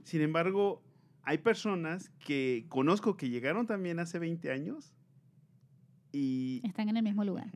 [0.03, 0.81] Sin embargo,
[1.23, 4.93] hay personas que conozco que llegaron también hace 20 años
[6.11, 7.49] y Están en el mismo lugar.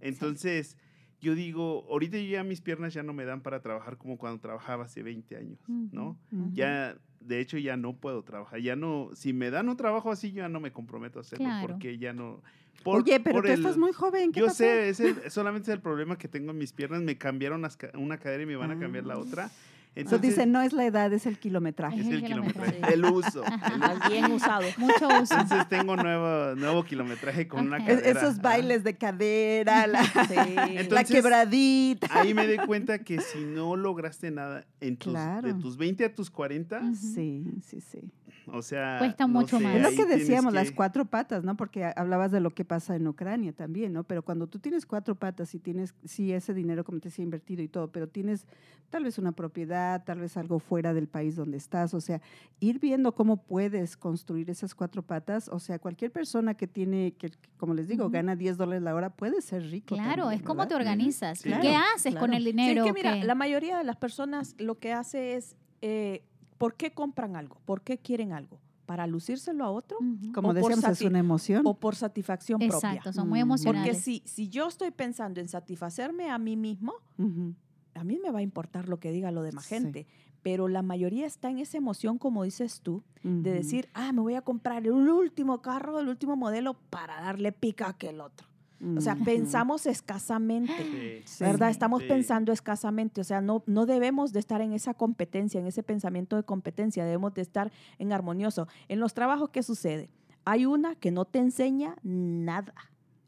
[0.00, 0.76] Entonces,
[1.20, 4.40] yo digo, ahorita yo ya mis piernas ya no me dan para trabajar como cuando
[4.40, 6.18] trabajaba hace 20 años, ¿no?
[6.52, 8.60] Ya, de hecho, ya no puedo trabajar.
[8.60, 11.44] Ya no, si me dan un trabajo así, yo ya no me comprometo a hacerlo
[11.44, 11.68] Claro.
[11.68, 12.42] porque ya no.
[12.84, 14.32] Oye, pero tú el- estás muy joven.
[14.32, 14.56] ¿qué Yo pasó?
[14.58, 17.00] sé, es el- solamente es el problema que tengo en mis piernas.
[17.02, 19.18] Me cambiaron una cadera y me van a cambiar la Ah.
[19.18, 19.50] otra.
[19.94, 22.00] Entonces, dicen, no es la edad, es el kilometraje.
[22.00, 22.94] es el el kilometraje, kilometraje.
[22.94, 23.44] el uso.
[23.44, 24.10] el.
[24.10, 24.66] Bien usado.
[24.78, 25.34] Mucho uso.
[25.38, 28.08] Entonces tengo nuevo, nuevo kilometraje con una cadera.
[28.20, 28.42] esos ¿ah?
[28.42, 30.00] bailes de cadera, la,
[30.34, 32.08] la Entonces, quebradita.
[32.10, 36.14] Ahí me di cuenta que si no lograste nada en tus, de tus 20 a
[36.14, 36.94] tus 40, Ujú.
[36.94, 38.10] Sí, sí, sí.
[38.46, 38.96] O sea...
[38.98, 39.76] Cuesta no mucho sé, más.
[39.76, 41.56] Es lo que decíamos, las que- cuatro patas, ¿no?
[41.56, 44.04] Porque ha- hablabas de lo que pasa en Ucrania también, ¿no?
[44.04, 47.62] Pero cuando tú tienes cuatro patas y tienes, sí, ese dinero, como te decía, invertido
[47.62, 48.46] y todo, pero tienes
[48.90, 52.20] tal vez una propiedad, tal vez algo fuera del país donde estás, o sea,
[52.60, 57.30] ir viendo cómo puedes construir esas cuatro patas, o sea, cualquier persona que tiene, que
[57.56, 59.94] como les digo, gana 10 dólares la hora, puede ser rico.
[59.94, 61.38] Claro, también, es como te organizas.
[61.38, 61.48] Sí.
[61.48, 62.84] ¿Y ¿Qué Claro, haces con el Sí, es dinero?
[62.84, 63.24] que mira, ¿Qué?
[63.24, 66.24] la mayoría de las personas lo que hace es, eh,
[66.62, 67.56] ¿por qué compran algo?
[67.64, 68.60] ¿Por qué quieren algo?
[68.86, 70.32] ¿Para lucírselo a otro Ujú.
[70.32, 71.66] Como o por decíamos, es una emoción.
[71.66, 72.76] o por satisfacción propia?
[72.94, 73.48] Exacto, son muy Mm.
[73.48, 74.04] Porque Porque emocionales.
[74.04, 77.54] si, si yo estoy pensando en satisfacerme a mí mismo, Ujú.
[77.94, 79.74] a mí me va a importar lo que diga lo demás Sí.
[79.74, 80.06] gente.
[80.42, 83.42] Pero la mayoría está en esa emoción, como dices tú, de Ujú.
[83.58, 87.86] decir, ah, me voy a comprar el último carro, el último modelo para darle pica
[87.86, 88.48] a aquel otro.
[88.96, 91.22] O sea, pensamos escasamente.
[91.24, 91.44] Sí.
[91.44, 91.68] ¿verdad?
[91.68, 91.72] Sí.
[91.72, 92.08] Estamos Sí.
[92.08, 96.36] pensando escasamente, o sea, no, no debemos de estar en esa competencia, en ese pensamiento
[96.36, 98.66] de competencia, debemos de estar en armonioso.
[98.88, 100.10] En los trabajos, ¿qué sucede?
[100.44, 102.74] Hay una que no te enseña nada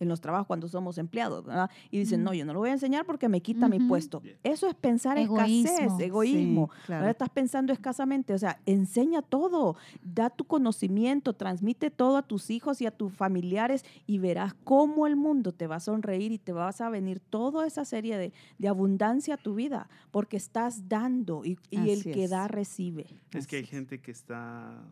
[0.04, 1.70] en los trabajos cuando somos empleados, ¿verdad?
[1.90, 4.22] Y dicen, no, yo no lo voy a enseñar porque me quita mi puesto.
[4.42, 5.70] Eso es pensar Egoísmo.
[5.70, 6.70] escasez, egoísmo.
[6.72, 7.00] Sí, claro.
[7.02, 12.50] Ahora estás pensando escasamente, o sea, enseña todo, da tu conocimiento, transmite todo a tus
[12.50, 16.38] hijos y a tus familiares y verás cómo el mundo te va a sonreír y
[16.38, 20.88] te vas a venir toda esa serie de, de abundancia a tu vida, porque estás
[20.88, 22.30] dando y, y el que es.
[22.30, 23.06] da recibe.
[23.32, 24.84] Es que hay gente que está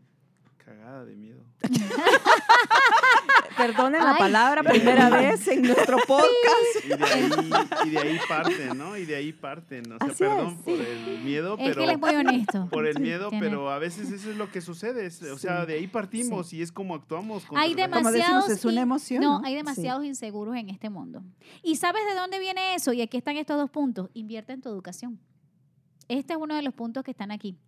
[0.77, 1.43] cagada de miedo.
[3.57, 4.19] Perdonen la Ay.
[4.19, 6.85] palabra, primera vez en nuestro podcast.
[6.85, 7.31] Y de ahí,
[7.87, 8.97] y de ahí parten, ¿no?
[8.97, 9.93] Y de ahí parten.
[9.93, 11.83] O sea, Así perdón es, por el miedo, Es que pero...
[11.83, 12.69] él es muy honesto.
[12.71, 15.07] Por el miedo, pero a veces eso es lo que sucede.
[15.07, 15.67] es- o sea, Sí.
[15.69, 17.45] de ahí partimos y es como actuamos.
[17.55, 18.49] Hay la- Como decimos, demasiados.
[18.51, 19.45] es una in- emoción, No, ¿no?
[19.47, 19.57] hay Sí.
[19.59, 21.23] demasiados inseguros en este mundo.
[21.63, 22.93] ¿Y sabes de dónde viene eso?
[22.93, 24.09] Y aquí están estos dos puntos.
[24.15, 25.21] Invierte en tu educación.
[26.09, 27.59] Este es uno de los puntos que están aquí.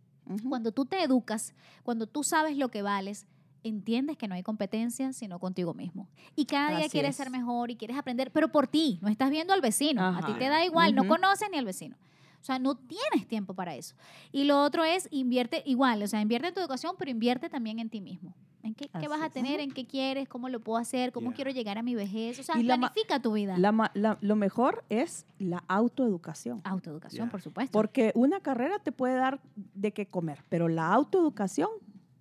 [0.48, 3.26] Cuando tú te educas, cuando tú sabes lo que vales,
[3.62, 6.08] entiendes que no hay competencia sino contigo mismo.
[6.36, 7.16] Y cada día Así quieres es.
[7.16, 10.02] ser mejor y quieres aprender, pero por ti, no estás viendo al vecino.
[10.06, 10.38] A ti Ajá.
[10.38, 11.10] te da igual, no Ujú.
[11.10, 11.96] conoces ni al vecino.
[12.40, 13.94] O sea, no tienes tiempo para eso.
[14.30, 17.78] Y lo otro es invierte igual, o sea, invierte en tu educación, pero invierte también
[17.78, 18.34] en ti mismo.
[18.64, 19.60] ¿En qué, qué vas a tener?
[19.60, 20.26] ¿En qué quieres?
[20.28, 21.12] ¿Cómo lo puedo hacer?
[21.12, 21.36] ¿Cómo Ya.
[21.36, 22.38] quiero llegar a mi vejez?
[22.38, 23.58] O sea, Y planifica tu vida.
[23.58, 26.62] La la- lo mejor es la autoeducación.
[26.64, 27.30] Autoeducación, Ya.
[27.30, 27.72] por supuesto.
[27.72, 29.40] Porque una carrera te puede dar
[29.74, 31.68] de qué comer, pero la autoeducación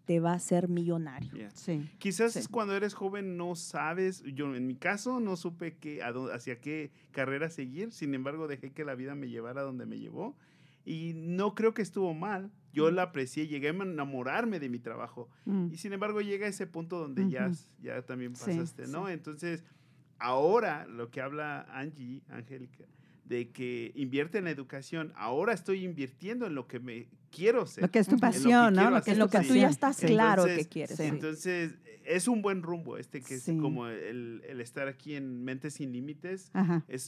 [0.06, 1.32] te va a hacer millonario.
[1.34, 1.49] Yeah.
[1.51, 1.89] Sí.
[1.97, 2.39] Quizás Sí.
[2.39, 6.91] es cuando eres joven no sabes, yo en mi caso no supe qué, hacia qué
[7.12, 10.36] carrera seguir, sin embargo dejé que la vida me llevara donde me llevó
[10.84, 15.29] y no creo que estuvo mal, yo la aprecié, llegué a enamorarme de mi trabajo
[15.45, 15.67] Mm.
[15.71, 17.57] y sin embargo llega ese punto donde ya, Ujú.
[17.81, 19.07] ya también Sí, pasaste, ¿no?
[19.07, 19.13] sí.
[19.13, 19.63] Entonces,
[20.19, 22.86] ahora lo que habla Angie, Angélica,
[23.25, 27.83] de que invierte en la educación, ahora estoy invirtiendo en lo que me quiero ser.
[27.83, 28.89] Lo que es tu En lo que pasión, ¿no?
[28.91, 29.69] Lo que es lo que tú ya pasión.
[29.71, 30.07] estás Sí.
[30.07, 30.97] claro Entonces, que quieres.
[30.97, 31.03] sí.
[31.03, 31.09] sí.
[31.09, 33.57] Entonces, es un buen rumbo este que es Sí.
[33.57, 36.49] como el, el estar aquí en Mentes Sin Límites.
[36.53, 36.83] Ajá.
[36.89, 37.01] Es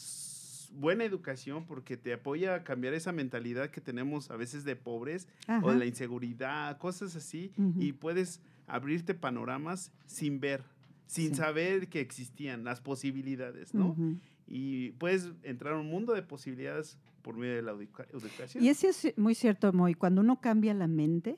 [0.74, 5.28] buena educación porque te apoya a cambiar esa mentalidad que tenemos a veces de pobres
[5.48, 5.66] Ajá.
[5.66, 7.82] o de la inseguridad, cosas así, Ujú.
[7.82, 10.64] y puedes abrirte panoramas sin ver,
[11.08, 11.36] sin Sí.
[11.36, 13.90] saber que existían las posibilidades, ¿no?
[13.90, 14.18] Ujú.
[14.48, 18.64] Y puedes entrar a un mundo de posibilidades por medio de la educa- educación.
[18.64, 19.94] Y eso es muy cierto, Moy.
[19.96, 21.38] Cuando uno cambia la mente,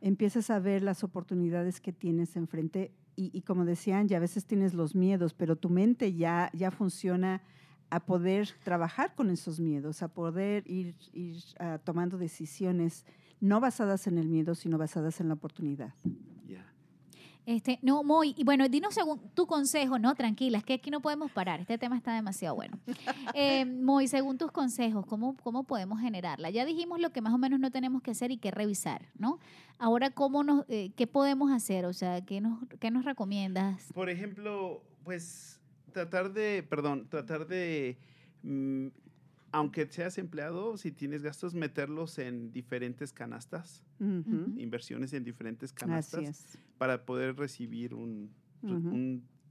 [0.00, 2.92] empiezas a ver las oportunidades que tienes enfrente.
[3.16, 6.70] Y, y como decían, ya a veces tienes los miedos, pero tu mente ya, ya
[6.70, 7.42] funciona
[7.90, 13.04] a poder trabajar con esos miedos, a poder ir, ir ah, tomando decisiones
[13.40, 15.94] no basadas en el miedo, sino basadas en la oportunidad.
[16.46, 16.66] Ya.
[17.46, 21.00] Este, no, Moy, y bueno, dinos según tu consejo, no, tranquila, es que aquí no
[21.00, 22.78] podemos parar, este tema está demasiado bueno.
[23.34, 26.50] Eh, Moy, según tus consejos, ¿cómo, ¿cómo podemos generarla?
[26.50, 29.38] Ya dijimos lo que más o menos no tenemos que hacer y que revisar, ¿no?
[29.78, 31.84] Ahora, ¿cómo nos, eh, ¿qué podemos hacer?
[31.84, 33.92] O sea, ¿qué nos, qué nos recomiendas?
[33.94, 35.57] Por ejemplo, pues
[35.98, 37.98] tratar de, perdón, tratar de,
[38.44, 38.86] mm,
[39.50, 43.82] aunque seas empleado, si tienes gastos, meterlos en diferentes canastas,
[44.56, 46.58] inversiones en diferentes Así canastas es.
[46.78, 48.30] para poder recibir un,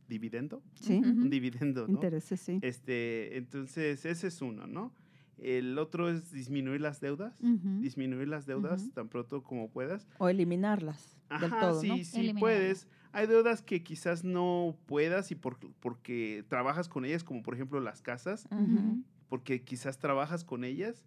[0.07, 1.93] dividendo, Sí, un dividendo, ¿no?
[1.95, 2.59] intereses, sí.
[2.61, 4.93] Este, entonces, ese es uno, ¿no?
[5.37, 7.37] El otro es disminuir las deudas,
[7.81, 10.07] disminuir las deudas tan pronto como puedas.
[10.17, 11.97] O eliminarlas del Ajá, todo, sí, ¿no?
[11.97, 12.87] sí puedes.
[13.11, 17.79] Hay deudas que quizás no puedas y por- porque trabajas con ellas, como por ejemplo
[17.79, 18.47] las casas,
[19.29, 21.05] porque quizás trabajas con ellas,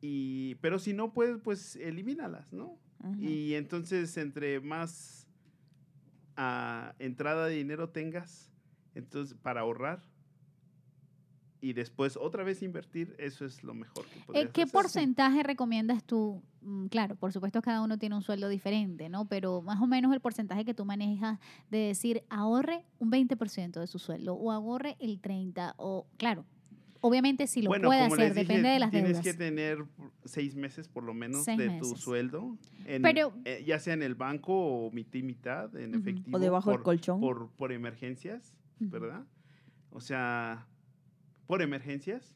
[0.00, 2.78] y, pero si no puedes, pues elimínalas, ¿no?
[3.20, 5.26] Y entonces entre más
[6.36, 8.50] ah, entrada de dinero tengas,
[8.94, 10.02] entonces para ahorrar
[11.60, 14.72] y después otra vez invertir, eso es lo mejor que Eh, podrías ¿Qué hacer.
[14.72, 16.42] porcentaje recomiendas tú?
[16.62, 19.26] Mm, Claro, por supuesto cada uno tiene un sueldo diferente, ¿no?
[19.26, 21.38] Pero más o menos el porcentaje que tú manejas
[21.70, 26.44] de decir ahorre un 20% de su sueldo o ahorre el 30% o claro,
[27.00, 29.24] obviamente si lo bueno, puede hacer, dije, depende de las tienes deudas.
[29.24, 29.84] que tener
[30.24, 32.00] seis meses por lo menos Seis de tu meses.
[32.00, 34.52] sueldo, en- Pero- eh, ya sea en el banco
[34.86, 36.00] o mitad y mitad en Ujú.
[36.00, 36.36] efectivo.
[36.36, 37.20] O debajo del por- colchón.
[37.20, 38.90] Por, por emergencias, Ujú.
[38.90, 39.24] ¿verdad?
[39.90, 40.66] O sea,
[41.46, 42.34] por emergencias.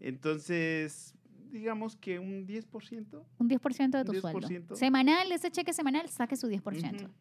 [0.00, 1.14] Entonces,
[1.50, 3.22] digamos que un 10%.
[3.38, 4.48] Un 10% de tu Un sueldo.
[4.48, 4.74] 10%.
[4.76, 7.04] Semanal, ese cheque semanal, saque su 10%.
[7.04, 7.12] Ujú,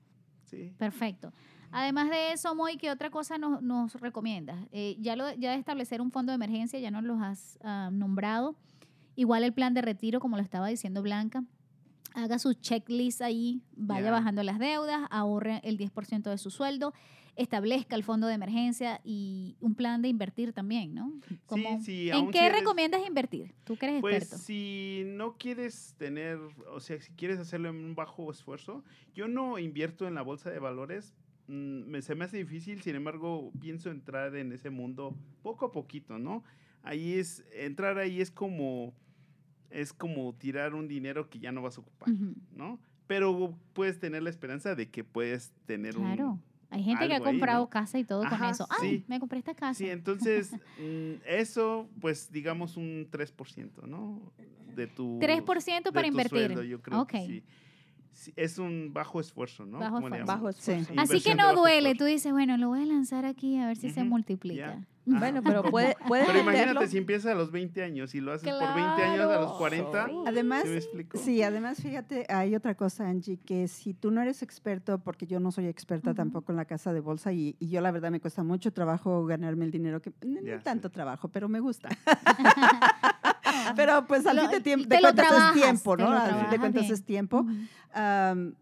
[0.46, 0.72] Sí.
[0.78, 1.34] Perfecto.
[1.72, 4.68] Además de eso, Moy, ¿qué otra cosa nos, nos recomiendas?
[4.72, 7.90] Eh, ya, lo, ya de establecer un fondo de emergencia, ya nos los has ah,
[7.92, 8.56] nombrado.
[9.16, 11.44] Igual el plan de retiro, como lo estaba diciendo Blanca.
[12.14, 14.12] Haga su checklist ahí, vaya Ya.
[14.12, 16.94] bajando las deudas, ahorre el 10% de su sueldo,
[17.36, 21.12] establezca el fondo de emergencia y un plan de invertir también, ¿no?
[21.48, 23.54] Como- sí, ¿En aún qué si eres- recomiendas invertir?
[23.64, 24.44] Tú que eres Pues experto.
[24.46, 26.38] si no quieres tener,
[26.72, 28.84] o sea, si quieres hacerlo en un bajo esfuerzo,
[29.16, 31.14] yo no invierto en la bolsa de valores.
[31.48, 35.72] mm, me, se me hace difícil, sin embargo, pienso entrar en ese mundo poco a
[35.74, 36.42] poquito, ¿no?
[36.84, 38.94] Ahí es, entrar ahí es como,
[39.70, 42.34] es como tirar un dinero que ya no vas a ocupar, Ujú.
[42.56, 42.80] ¿no?
[43.08, 46.40] Pero puedes tener la esperanza de que puedes tener un, Claro.
[46.74, 47.70] Hay gente que ha ahí, comprado ¿no?
[47.70, 48.68] casa y todo con Ajá, eso.
[48.82, 49.06] Ay, sí.
[49.08, 49.76] me compré esta casa.
[49.76, 54.20] Sí, entonces, mm, eso, pues, digamos un 3%, ¿no?
[54.76, 55.20] De tu...
[55.20, 55.46] 3%
[55.92, 56.30] para de tu invertir.
[56.30, 57.24] sueldo, yo creo que Ok.
[57.28, 57.44] sí.
[58.16, 59.80] Sí, Es un bajo esfuerzo, ¿no?
[59.80, 60.26] Bajo ¿Cómo le esfuerzo.
[60.34, 60.42] llamamos?
[60.44, 60.94] Bajo esfuerzo.
[60.94, 61.00] Sí.
[61.00, 61.90] Así que no duele.
[61.92, 61.98] esfuerzo.
[61.98, 64.76] Tú dices, bueno, lo voy a lanzar aquí a ver si se multiplica.
[64.76, 64.88] ya.
[65.06, 66.60] Bueno, pero puede, puede Pero venderlo.
[66.62, 69.58] imagínate si empieza a los 20 años y lo haces por 20 años a los
[69.58, 69.58] Claro.
[69.58, 70.06] 40.
[70.08, 70.14] Sí.
[70.26, 71.18] Además, ¿Sí me explico?
[71.18, 75.40] Sí, además, fíjate, hay otra cosa, Angie, que si tú no eres experto, porque yo
[75.40, 78.20] no soy experta tampoco en la casa de bolsa y, y yo la verdad me
[78.22, 81.90] cuesta mucho trabajo ganarme el dinero, que no Ya tanto trabajo, pero me gusta.
[83.76, 86.10] pero pues al fin de, tiempo, te de lo cuentas trabajas, es tiempo, te ¿no?
[86.12, 86.94] lo Al fin de trabajas cuentas bien.
[86.94, 87.38] es tiempo.
[87.40, 88.54] Ujú.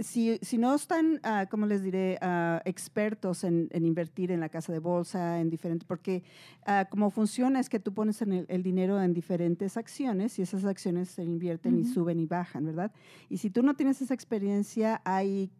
[0.00, 4.72] Si, si no están, ¿cómo les diré?, ah, expertos en, en invertir en la casa
[4.72, 6.22] de bolsa, en diferentes, porque
[6.66, 10.42] ah, como funciona es que tú pones en el, el dinero en diferentes acciones y
[10.42, 12.92] esas acciones se invierten y suben y bajan, ¿verdad?
[13.28, 15.50] Y si tú no tienes esa experiencia, hay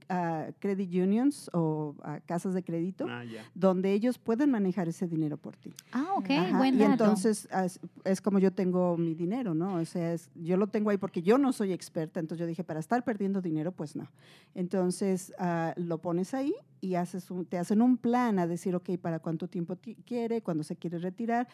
[0.60, 1.94] credit unions o
[2.26, 3.22] casas de crédito Ah,
[3.54, 5.72] donde ellos pueden manejar ese dinero por ti.
[5.92, 6.90] Ah, ok, Ajá, buen y dato.
[7.04, 9.74] entonces es, es como yo tengo mi dinero, ¿no?
[9.74, 12.64] O sea, es- yo lo tengo ahí porque yo no soy experta, entonces yo dije,
[12.64, 14.08] para estar perdiendo dinero, pues no.
[14.54, 18.90] Entonces ah, lo pones ahí y haces un- te hacen un plan a decir, ok,
[19.00, 21.48] para cuánto tiempo ti- quiere, cuándo se quiere retirar,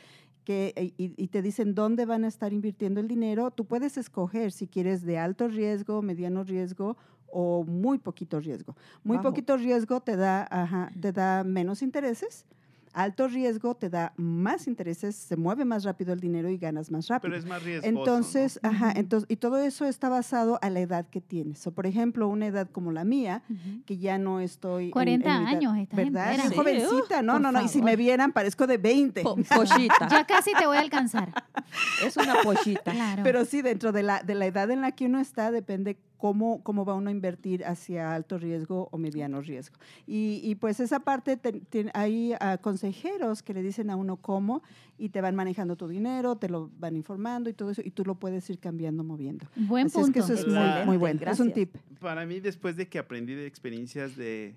[0.44, 3.50] que, y, y te dicen dónde van a estar invirtiendo el dinero.
[3.50, 8.76] Tú puedes escoger si quieres de alto riesgo, mediano riesgo o muy poquito riesgo.
[9.02, 9.30] Muy Bajo.
[9.30, 12.46] poquito riesgo te da, ajá, te da menos intereses.
[12.94, 17.08] Alto riesgo te da más intereses, se mueve más rápido el dinero y ganas más
[17.08, 17.30] rápido.
[17.32, 21.06] Pero es más riesgoso, Entonces, ajá, entonces, y todo eso está basado a la edad
[21.10, 21.66] que tienes.
[21.66, 23.42] O por ejemplo, una edad como la mía,
[23.84, 24.86] que ya no estoy.
[24.86, 26.36] en- 40 en mi edad- años, estás ¿Verdad?
[26.48, 27.62] Sí, jovencita, no, por no, no.
[27.62, 29.22] Y si me vieran, parezco de 20.
[29.22, 30.08] Po- pollita.
[30.08, 31.32] Ya casi te voy a alcanzar.
[32.04, 32.92] Es una pollita.
[32.92, 33.22] Claro.
[33.24, 36.62] Pero sí, dentro de la, de la edad en la que uno está, depende cómo,
[36.62, 39.76] cómo va uno a invertir hacia alto riesgo o mediano riesgo.
[40.06, 44.16] Y, y pues esa parte, te- te- hay ah, consejeros que le dicen a uno
[44.16, 44.62] cómo
[44.96, 48.06] y te van manejando tu dinero, te lo van informando y todo eso, y tú
[48.06, 49.46] lo puedes ir cambiando, moviendo.
[49.54, 50.32] Buen Así es que punto.
[50.32, 51.20] eso es muy, muy bueno.
[51.30, 51.68] Es un gracias.
[51.68, 51.76] tip.
[52.00, 54.54] Para mí, después de que aprendí de experiencias de,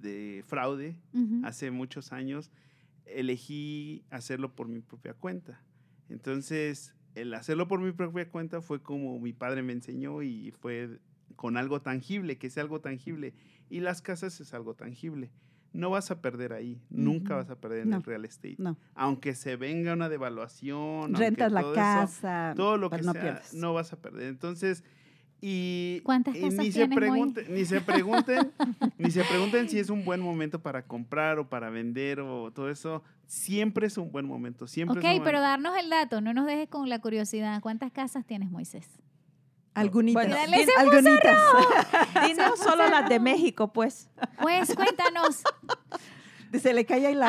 [0.00, 1.42] de fraude Ujú.
[1.44, 2.50] hace muchos años,
[3.04, 5.60] elegí hacerlo por mi propia cuenta.
[6.08, 10.98] Entonces, el hacerlo por mi propia cuenta fue como mi padre me enseñó y fue
[11.36, 13.34] con algo tangible, que sea algo tangible.
[13.70, 15.30] Y las casas es algo tangible.
[15.72, 18.54] No vas a perder ahí, nunca vas a perder en el real estate.
[18.58, 23.12] No, Aunque se venga una devaluación, rentas la todo eso, casa, todo lo que no
[23.12, 23.54] sea, pierdes.
[23.54, 24.28] no vas a perder.
[24.28, 24.84] Entonces,
[25.40, 28.52] y, ¿Cuántas y casas ni se pregunten, ni se pregunten,
[28.98, 32.70] ni se pregunten si es un buen momento para comprar o para vender o todo
[32.70, 33.02] eso.
[33.26, 34.98] Siempre es un buen momento, siempre.
[34.98, 37.60] Ok, es un pero buen- darnos el dato, no nos dejes con la curiosidad.
[37.60, 38.86] ¿Cuántas casas tienes, Moisés?
[39.74, 40.28] Algunitas.
[40.28, 40.36] Bueno,
[40.78, 41.36] algunitas.
[42.30, 44.08] Y no solo las de México, pues.
[44.40, 45.42] Pues cuéntanos.
[46.62, 47.20] Se le cae el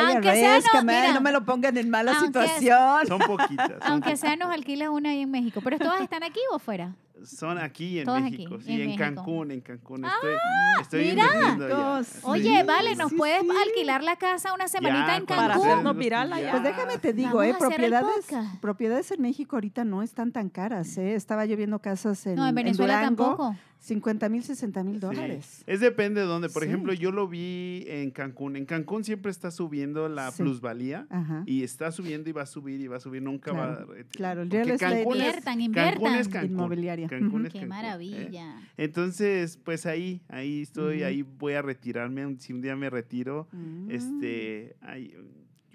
[0.61, 1.13] sea, no, que me- mira.
[1.15, 3.07] no me lo pongan en mala Aunque- situación.
[3.07, 3.69] Son poquitas.
[3.71, 4.19] son Aunque poquitas.
[4.19, 5.61] sea, nos alquilas una ahí en México.
[5.63, 6.93] ¿Pero todas están aquí o fuera?
[7.25, 9.03] Son aquí en Todas aquí, México, en sí, en, México.
[9.03, 10.05] Ah, Cancún, en Cancún.
[10.05, 10.33] Estoy,
[10.81, 12.01] estoy mira.
[12.23, 13.49] Oye, vale, ¿nos sí, puedes sí.
[13.67, 15.63] alquilar la casa una semanita Ya, en Para Cancún?
[15.63, 16.51] sea- hacernos viral allá.
[16.51, 18.27] Pues déjame te digo, Vamos eh, propiedades,
[18.61, 20.97] propiedades en México ahorita no están tan caras.
[20.97, 21.15] Eh.
[21.15, 23.55] Estaba yo viendo casas en, No, en Venezuela Durango, tampoco.
[23.85, 24.99] 50 mil, 60 mil Sí.
[24.99, 25.63] dólares.
[25.67, 26.49] Es depende de dónde.
[26.49, 26.69] Por Sí.
[26.69, 28.55] ejemplo, yo lo vi en Cancún.
[28.55, 30.41] En Cancún siempre está subiendo la Sí.
[30.41, 31.05] plusvalía.
[31.11, 31.43] Ajá.
[31.45, 33.75] Y está subiendo y va a subir y va a subir, nunca va a...
[33.75, 34.07] Claro, retirar.
[34.11, 36.31] claro, el real estate- es- Inviertan, Cancún es inviertan.
[36.31, 36.49] Cancún.
[36.51, 37.07] Inmobiliaria.
[37.09, 37.37] Cancún Ujú.
[37.47, 37.81] es Qué Cancún, ¿eh?
[37.81, 38.55] maravilla.
[38.77, 42.25] Entonces, pues ahí, ahí estoy, ahí voy a retirarme.
[42.25, 43.91] un- Si un día me retiro, Mm.
[43.91, 45.13] este, ahí,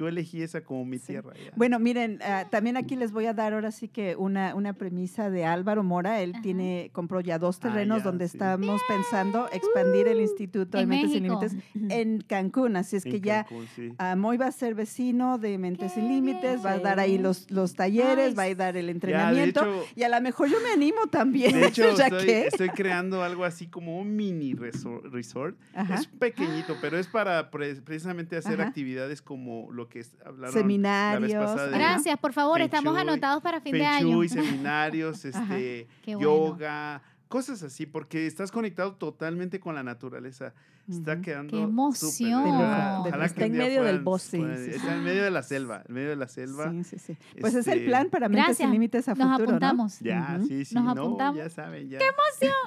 [0.01, 1.09] yo elegí esa como mi Sí.
[1.09, 1.35] tierra.
[1.35, 1.53] ya.
[1.57, 5.29] Bueno, miren, ah, también aquí les voy a dar ahora sí que una, una premisa
[5.29, 6.23] de Álvaro Mora.
[6.23, 6.43] Él Ajá.
[6.43, 8.37] tiene, compró ya dos Ah, terrenos ya, donde sí.
[8.39, 11.23] estamos pensando expandir el Instituto de En Mentes Sin.
[11.25, 12.77] Límites en Cancún.
[12.77, 13.93] Así es En que ya Cancún, sí.
[13.99, 17.19] ah, Moy va a ser vecino de Mentes Qué Sin Límites, va a dar ahí
[17.19, 19.61] los, los talleres, Ay, va a dar el Ya, entrenamiento.
[19.61, 21.53] hecho, y a lo mejor yo me animo también.
[21.53, 25.59] de hecho ya estoy, que- estoy creando algo así como un mini resor- resort.
[25.75, 25.97] Ajá.
[25.97, 28.69] Es pequeñito, pero es para pre- precisamente hacer Ajá.
[28.69, 31.55] actividades como lo que es- hablaron Seminarios.
[31.71, 34.27] Gracias, por favor, estamos anotados para fin de año.
[34.27, 36.21] Seminarios, este, bueno.
[36.21, 40.55] yoga, cosas así, porque estás conectado totalmente con la naturaleza.
[40.91, 41.57] Está quedando.
[41.57, 42.43] ¡Qué emoción!
[42.45, 44.39] Ojalá- ojalá Está en medio del bosque.
[44.39, 46.71] puedan- Sí, sí, Está en medio de la selva, en medio de la selva.
[46.71, 47.17] Sí, sí, sí.
[47.41, 48.67] Pues es el Este, plan para Mentes Gracias.
[48.67, 49.57] Sin Límites a Nos futuro, ¿no?
[49.57, 49.99] apuntamos.
[50.01, 51.37] Ya, sí, sí, Nos no, apuntamos.
[51.39, 51.99] ya saben, ya.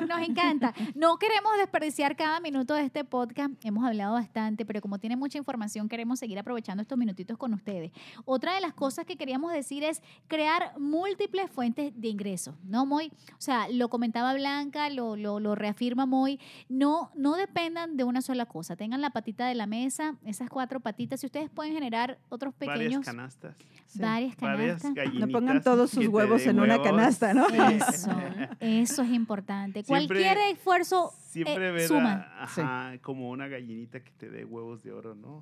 [0.07, 0.73] Nos encanta.
[0.95, 3.53] No queremos desperdiciar cada minuto de este podcast.
[3.63, 7.91] Hemos hablado bastante, pero como tiene mucha información, queremos seguir aprovechando estos minutitos con ustedes.
[8.25, 13.11] Otra de las cosas que queríamos decir es crear múltiples fuentes de ingresos, ¿no, Moy?
[13.31, 16.39] O sea, lo comentaba Blanca, lo, lo, lo reafirma Moy.
[16.69, 18.75] No, no dependan de una sola cosa.
[18.75, 21.19] Tengan la patita de la mesa, esas cuatro patitas.
[21.19, 23.55] Si ustedes pueden generar otros Varias pequeños, canastas.
[23.87, 23.99] Sí.
[23.99, 25.13] varias Varias canastas.
[25.15, 27.47] No pongan todos sus huevos en una canasta, ¿no?
[27.49, 27.57] Sí.
[27.57, 28.11] Eso,
[28.59, 29.83] eso es importante.
[29.83, 32.13] Siempre- Cualquier esfuerzo Siempre eh, ver suma.
[32.37, 35.37] a- ajá, como una gallinita que te dé huevos de oro, ¿no?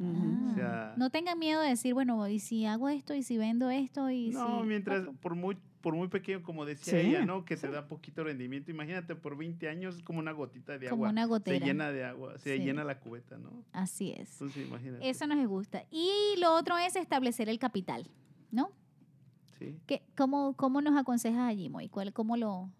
[0.52, 3.70] O sea, no tengan miedo de decir, bueno, y si hago esto, y si vendo
[3.70, 4.68] esto, y no, si...
[4.68, 7.44] mientras, por muy, por muy pequeño, como decía Sí, ella, ¿no?
[7.44, 8.72] Que te da poquito rendimiento.
[8.72, 11.10] Imagínate, por 20 años es como una gotita de Como agua.
[11.12, 11.66] una Se gotera.
[11.66, 12.64] llena de agua, se Sí.
[12.64, 13.64] llena la cubeta, ¿no?
[13.74, 14.32] Así es.
[14.34, 15.10] Entonces, imagínate.
[15.10, 15.84] Eso nos gusta.
[15.92, 18.10] Y lo otro es establecer el capital,
[18.52, 18.72] ¿no?
[19.60, 19.80] Sí.
[19.86, 21.90] ¿Qué, cómo, ¿Cómo nos aconsejas allí, Moy?
[21.90, 22.72] ¿Cuál, ¿Cómo lo...?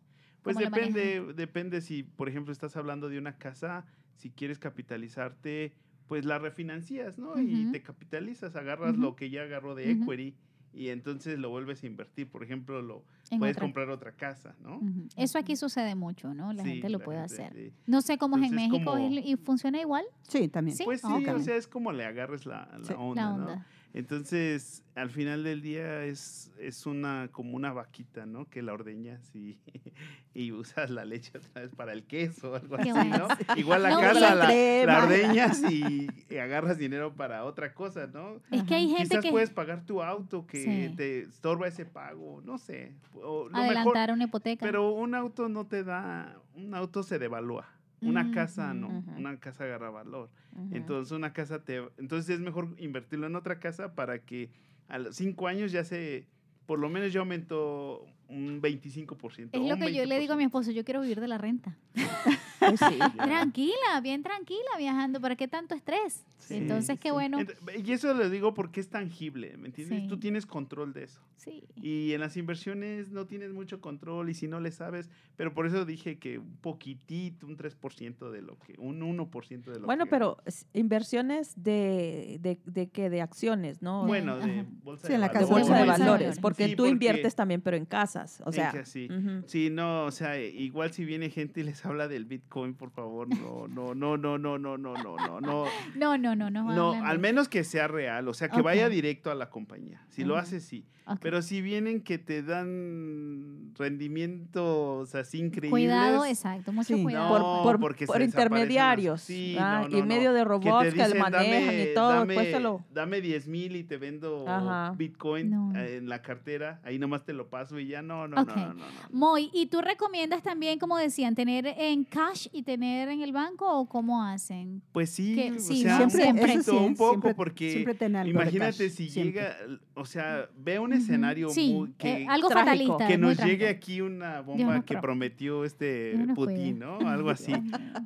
[0.42, 3.86] Pues ¿Cómo lo depende, depende si, por ejemplo, estás hablando de una casa,
[4.16, 5.74] si quieres capitalizarte,
[6.08, 7.40] pues la refinancias, ¿no?
[7.40, 10.36] Y te capitalizas, agarras lo que ya agarró de equity
[10.74, 12.30] y entonces lo vuelves a invertir.
[12.30, 13.66] Por ejemplo, lo en puedes otra?
[13.66, 14.80] comprar otra casa, ¿no?
[15.16, 16.54] Eso aquí sucede mucho, ¿no?
[16.54, 17.54] La Sí, gente lo la puede gente, hacer.
[17.54, 17.74] sí.
[17.88, 20.78] No sé cómo es en México como- ¿es- y funciona igual Sí, también.
[20.78, 20.84] Sí.
[20.86, 23.66] Pues sí, o sea, es como le agarres la, la Sí, onda, la ¿no?
[23.94, 28.46] Entonces, al final del día es, es una como una vaquita, ¿no?
[28.50, 29.60] Que la ordeñas y,
[30.34, 32.90] y usas la leche otra vez para el queso o algo así.
[32.90, 33.28] ¿no?
[33.58, 34.46] Igual la No, casa la
[34.86, 38.42] la, ordeñas y, y agarras dinero para otra cosa, ¿no?
[38.50, 40.94] Es que hay gente Quizás que puedes pagar tu auto que Sí.
[40.96, 42.94] te estorba ese pago, no sé.
[43.16, 44.66] o lo adelantar mejor, una hipoteca.
[44.66, 47.68] pero un auto no te da, un auto se devalúa.
[48.02, 50.30] Una casa no, una casa agarra valor.
[50.72, 54.50] Entonces una casa te, entonces es mejor invertirlo en otra casa para que
[54.88, 56.28] a los cinco años ya se,
[56.66, 59.50] por lo menos ya aumentó un 25%.
[59.52, 60.48] es lo que yo le digo a mi 20%.
[60.48, 61.78] esposo, yo quiero vivir de la renta.
[62.62, 62.98] Pues sí.
[63.18, 65.20] Tranquila, bien tranquila viajando.
[65.20, 66.24] ¿Para qué tanto estrés?
[66.38, 67.14] Sí, Entonces, qué sí.
[67.14, 67.38] bueno.
[67.84, 70.02] Y eso lo digo porque es tangible, ¿me entiendes?
[70.04, 70.08] Sí.
[70.08, 71.22] Tú tienes control de eso.
[71.38, 71.64] Sí.
[71.76, 75.66] Y en las inversiones no tienes mucho control y si no le sabes, pero por
[75.66, 80.06] eso dije que un poquitito, un 3% de lo que, un 1% de lo Bueno,
[80.06, 84.06] que pero s- inversiones de, de, de qué, de acciones, ¿no?
[84.06, 85.68] Bueno, de bolsa Sí, de en la de casa valores.
[85.68, 86.40] bolsa de bolsa de valores, valores.
[86.40, 88.72] porque Sí, tú porque- inviertes también, pero en casas, o En sea.
[88.72, 89.08] que sí.
[89.48, 93.28] Sí, no, o sea, igual si viene gente y les habla del Bitcoin, por favor,
[93.30, 95.66] no, no, no, no, no, no, no, no, no, no.
[95.96, 96.64] No, no, no, no.
[96.74, 100.06] No, al menos que sea real, o sea, que vaya directo a la compañía.
[100.10, 100.86] Si lo hace, sí.
[101.14, 101.20] Ok.
[101.22, 105.70] Pero si vienen que te dan rendimientos así increíbles.
[105.72, 107.30] Cuidado, exacto, mucho Sí, cuidado.
[107.30, 109.22] por, No, por- porque por las- intermediarios.
[109.22, 109.82] Sí, ¿ah?
[109.84, 110.16] no, y no, en no.
[110.16, 112.86] medio de que robots que, dicen, manejan dame, y todo, dame, después te lo...
[112.94, 114.94] dame 10 mil y te vendo Ajá.
[114.98, 115.74] Bitcoin No.
[115.80, 118.48] eh, en la cartera, ahí nomás te lo paso y ya no, no, Ok.
[118.56, 118.86] no, no, no, no.
[119.12, 123.68] Moy, ¿y tú recomiendas también, como decían, tener en cash y tener en el banco
[123.80, 124.82] o cómo hacen?
[124.92, 126.26] Pues sí, Que- o sí, sea, Siempre.
[126.42, 129.42] poquito, Eso sí, un poco, siempre- porque siempre imagínate cash, si siempre.
[129.42, 129.58] llega,
[129.96, 130.92] o sea, ve un.
[131.02, 132.70] Escenario Sí, muy, que, eh, algo trágico.
[132.98, 133.08] fatalista.
[133.08, 136.80] que muy nos llegue aquí una bomba nos que pro- prometió este nos Putin.
[136.80, 136.98] ¿no?
[137.08, 137.54] Algo así.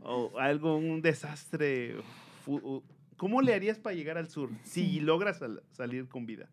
[0.04, 1.96] O algo, un desastre.
[3.18, 5.00] ¿Cómo le harías para llegar al sur si Sí.
[5.00, 6.50] logras sal- salir con vida?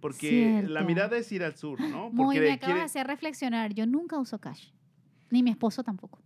[0.00, 0.84] Porque la Cierto.
[0.86, 2.10] mirada es ir al sur, ¿no?
[2.16, 3.74] Porque me acabas quiere- de hacer reflexionar.
[3.74, 4.68] Yo nunca uso cash.
[5.30, 6.20] Ni mi esposo tampoco.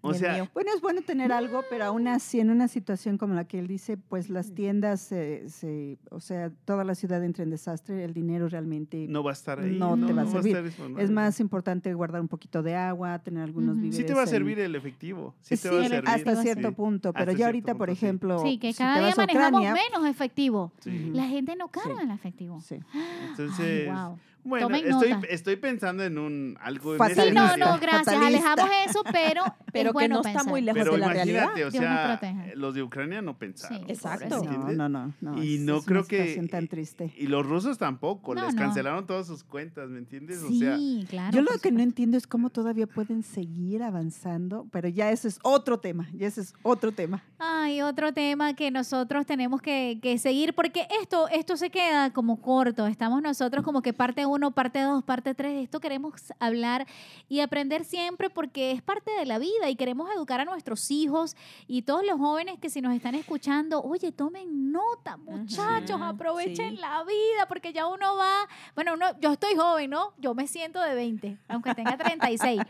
[0.00, 0.48] O sea, mío.
[0.54, 3.66] Bueno, es bueno tener algo, pero aún así, en una situación como la que él
[3.66, 8.12] dice, pues las tiendas, se- se- o sea, toda la ciudad entra en desastre, el
[8.14, 9.78] dinero realmente no va a estar ahí.
[9.78, 10.56] no te va a servir.
[10.56, 10.98] estar eso, ¿no?
[10.98, 13.82] es más importante guardar un poquito de agua, tener algunos Ujú.
[13.82, 13.96] víveres.
[13.96, 15.34] Sí te va a en- servir el efectivo.
[15.40, 16.08] Sí, Sí, te va a servir.
[16.10, 16.42] hasta sí.
[16.42, 19.08] cierto punto, pero Hasta ya ahorita, por punto, ejemplo, Sí, que si cada te día
[19.10, 20.72] vas a manejamos Ucrania, menos efectivo.
[20.80, 21.10] Sí.
[21.12, 21.80] La gente no Sí.
[21.82, 22.60] carga el efectivo.
[22.60, 22.76] sí.
[23.30, 24.18] Entonces, Ay, wow.
[24.44, 25.26] Bueno, Tomen estoy, nota.
[25.28, 28.04] estoy pensando en un algo en Sí, no, no, gracias.
[28.04, 28.26] Fatalista.
[28.26, 29.42] Alejamos eso, pero,
[29.72, 30.46] Pero es que bueno no está pensar.
[30.50, 31.42] muy lejos Pero de la realidad.
[31.44, 32.44] imagínate, o Dios nos sea, proteja.
[32.56, 33.78] los de Ucrania no pensaron.
[33.78, 34.24] Sí, Exacto.
[34.24, 34.76] ¿me No, entiendes?
[34.76, 35.42] no, no, no.
[35.42, 37.12] Y es- no es creo una que- situación tan triste.
[37.16, 38.60] Y los rusos tampoco, No, les no.
[38.60, 40.40] cancelaron todas sus cuentas, ¿me entiendes?
[40.46, 41.34] Sí, O sea, claro.
[41.36, 41.82] Yo lo por que no supuesto.
[41.82, 46.42] entiendo es cómo todavía pueden seguir avanzando, pero ya ese es otro tema, ya ese
[46.42, 47.22] es otro tema.
[47.38, 52.40] Hay otro tema que nosotros tenemos que, que seguir, porque esto, esto se queda como
[52.40, 52.86] corto.
[52.86, 55.54] Estamos nosotros como que parte uno, parte dos, parte tres.
[55.54, 56.86] De esto queremos hablar
[57.28, 61.36] y aprender siempre porque es parte de la vida y queremos educar a nuestros hijos
[61.66, 66.80] y todos los jóvenes que si nos están escuchando, oye, tomen nota, muchachos, aprovechen sí.
[66.80, 70.12] la vida porque ya uno va, bueno, uno, yo estoy joven, ¿no?
[70.18, 72.60] Yo me siento de 20, aunque tenga 36.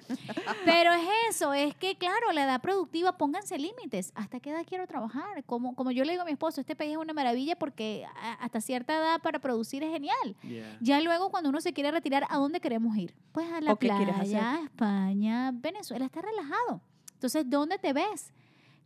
[0.65, 4.12] Pero es eso, es que claro, la edad productiva, pónganse límites.
[4.15, 5.45] ¿Hasta qué edad quiero trabajar?
[5.45, 8.07] Como, como yo le digo a mi esposo, este país es una maravilla porque
[8.41, 10.37] hasta cierta edad para producir es genial.
[10.43, 10.77] yeah.
[10.81, 13.15] Ya luego cuando uno se quiere retirar, ¿a dónde queremos ir?
[13.33, 16.81] Pues a la ¿O qué quieres playa, España, Venezuela está relajado.
[17.15, 18.33] Entonces, ¿dónde te ves?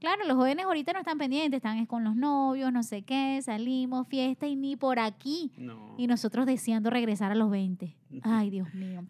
[0.01, 4.07] Claro, los jóvenes ahorita no están pendientes, están con los novios, no sé qué, salimos,
[4.07, 5.51] fiesta y ni por aquí.
[5.57, 5.95] No.
[5.99, 7.97] Y nosotros deseando regresar a los 20.
[8.23, 9.05] Ay, Dios mío.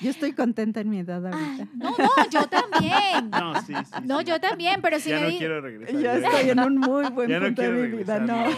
[0.00, 1.68] Yo estoy contenta en mi edad Ay, ahorita.
[1.74, 3.30] no, no, yo también.
[3.30, 3.92] No, sí, sí.
[4.04, 4.24] No, sí.
[4.26, 5.96] yo también, pero si ya me no di- quiero regresar.
[6.00, 8.26] Ya ya- estoy en un muy buen ya no punto de quiero mi vida, no.
[8.26, 8.50] no.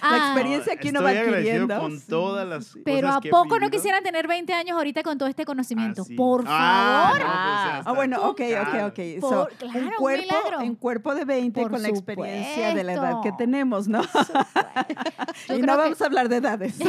[0.00, 1.78] Ah, La experiencia aquí uno va adquiriendo.
[1.78, 5.28] con todas las Pero cosas ¿a poco no quisieran tener 20 años ahorita con todo
[5.28, 6.02] este conocimiento?
[6.02, 6.14] Ah, sí.
[6.14, 7.18] Por Ah, favor.
[7.20, 9.20] no, pues, Ah, Ah, bueno, ok, ok, ok.
[9.20, 10.60] Por- So, claro, un un cuerpo, milagro.
[10.60, 13.36] en cuerpo de 20 Por con la experiencia de la edad que supuesto.
[13.38, 14.02] tenemos, ¿no?
[15.48, 16.76] Yo y no que vamos a hablar de edades.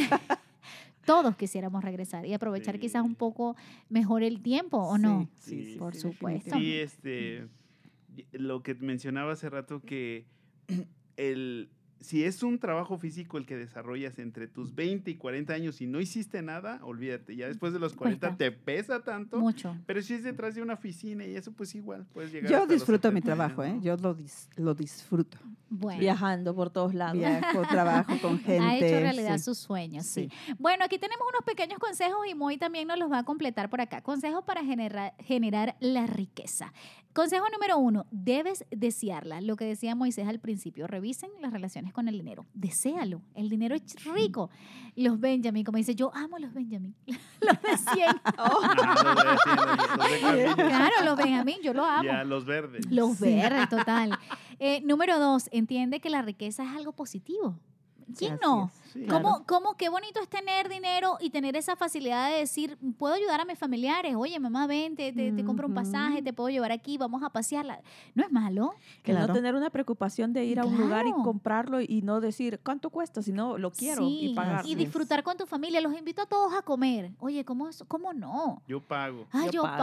[1.05, 2.81] todos quisiéramos regresar y aprovechar Sí.
[2.81, 3.55] quizás un poco
[3.89, 5.29] mejor el tiempo, ¿o no?
[5.35, 6.55] Sí, sí, Por sí, supuesto.
[6.57, 7.47] Sí, este,
[8.31, 10.25] lo que mencionaba hace rato que
[11.17, 11.69] el,
[12.01, 15.87] si es un trabajo físico el que desarrollas entre tus 20 y 40 años y
[15.87, 18.37] no hiciste nada, olvídate, ya después de los 40 Cuesta.
[18.37, 19.75] te pesa tanto, Mucho.
[19.85, 22.67] pero si es detrás de una oficina y eso pues igual, puedes llegar Yo hasta
[22.67, 23.79] los disfruto mi 70 trabajo, ¿eh?
[23.81, 25.37] Yo lo, dis- lo disfruto.
[25.77, 25.99] Bueno.
[25.99, 27.17] Viajando por todos lados.
[27.17, 28.59] Viajo, trabajo con gente.
[28.65, 29.43] Ha hecho realidad sí.
[29.43, 30.29] sus sueños, sí.
[30.29, 30.53] Sí.
[30.57, 33.81] Bueno, aquí tenemos unos pequeños consejos y Moy también nos los va a completar por
[33.81, 34.01] acá.
[34.01, 36.71] Consejos para generar, generar la riqueza.
[37.15, 39.39] Consejo número uno, debes desearla.
[39.39, 42.45] Lo que decía Moisés al principio, revisen las relaciones con el dinero.
[42.53, 43.21] Deséalo.
[43.35, 44.49] El dinero es rico.
[44.97, 46.93] Los Benjamin, como dice, yo amo los Benjamin.
[47.07, 48.07] los de 100.
[50.37, 52.03] Ah, claro, los Benjamin, yo los amo.
[52.03, 52.85] Ya, los verdes.
[52.91, 54.17] Los verdes, total.
[54.59, 57.55] Eh, número dos, entiende que la riqueza es algo positivo.
[58.19, 58.69] ¿Quién no?
[58.93, 59.07] Sí.
[59.07, 63.41] ¿Cómo, cómo qué bonito es tener dinero y tener esa facilidad de decir, puedo ayudar
[63.41, 64.13] a mis familiares?
[64.15, 67.31] Oye, mamá, ven, te, te, te compro un pasaje, te puedo llevar aquí, vamos a
[67.31, 67.81] pasearla.
[68.13, 68.75] No es malo.
[69.01, 69.29] Que Claro.
[69.29, 72.91] no tener una preocupación de ir a un lugar y comprarlo y no decir cuánto
[72.91, 74.63] cuesta, sino lo quiero Sí, y pagar.
[74.67, 75.81] Y disfrutar con tu familia.
[75.81, 77.09] Los invito a todos a comer.
[77.19, 78.61] Oye, ¿cómo, es- cómo no?
[78.67, 79.25] Yo pago.
[79.31, 79.77] Ah, Yo yo, pago.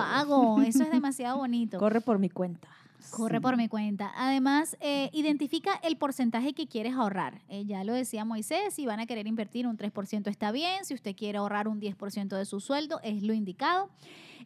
[0.54, 0.62] pago.
[0.62, 1.76] Eso es demasiado bonito.
[1.78, 2.68] Corre por mi cuenta.
[3.10, 3.42] Corre Sí.
[3.42, 4.12] por mi cuenta.
[4.16, 7.40] Además, eh, identifica el porcentaje que quieres ahorrar.
[7.48, 10.94] Eh, ya lo decía Moisés, si van a querer invertir un 3% está bien, si
[10.94, 13.90] usted quiere ahorrar un 10% de su sueldo es lo indicado.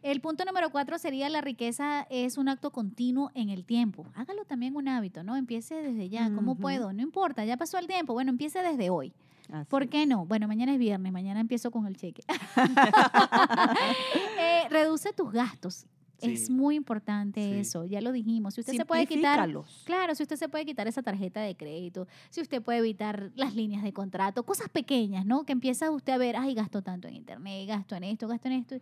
[0.03, 4.05] El punto número cuatro sería la riqueza es un acto continuo en el tiempo.
[4.13, 5.35] Hágalo también un hábito, ¿no?
[5.35, 6.29] Empiece desde ya.
[6.35, 6.93] ¿Cómo puedo?
[6.93, 8.13] No importa, ya pasó el tiempo.
[8.13, 9.11] Bueno, empiece desde hoy.
[9.51, 10.25] Así ¿Por qué no?
[10.25, 12.21] Bueno, mañana es viernes, mañana empiezo con el cheque.
[14.39, 15.85] Eh, reduce tus gastos.
[16.21, 17.51] Es muy importante Sí.
[17.59, 18.53] eso, ya lo dijimos.
[18.55, 19.47] Si usted se puede quitar,
[19.85, 23.53] claro, si usted se puede quitar esa tarjeta de crédito, si usted puede evitar las
[23.55, 25.43] líneas de contrato, cosas pequeñas, ¿no?
[25.45, 28.53] Que empieza usted a ver, ay, gasto tanto en internet, gasto en esto, gasto en
[28.55, 28.75] esto.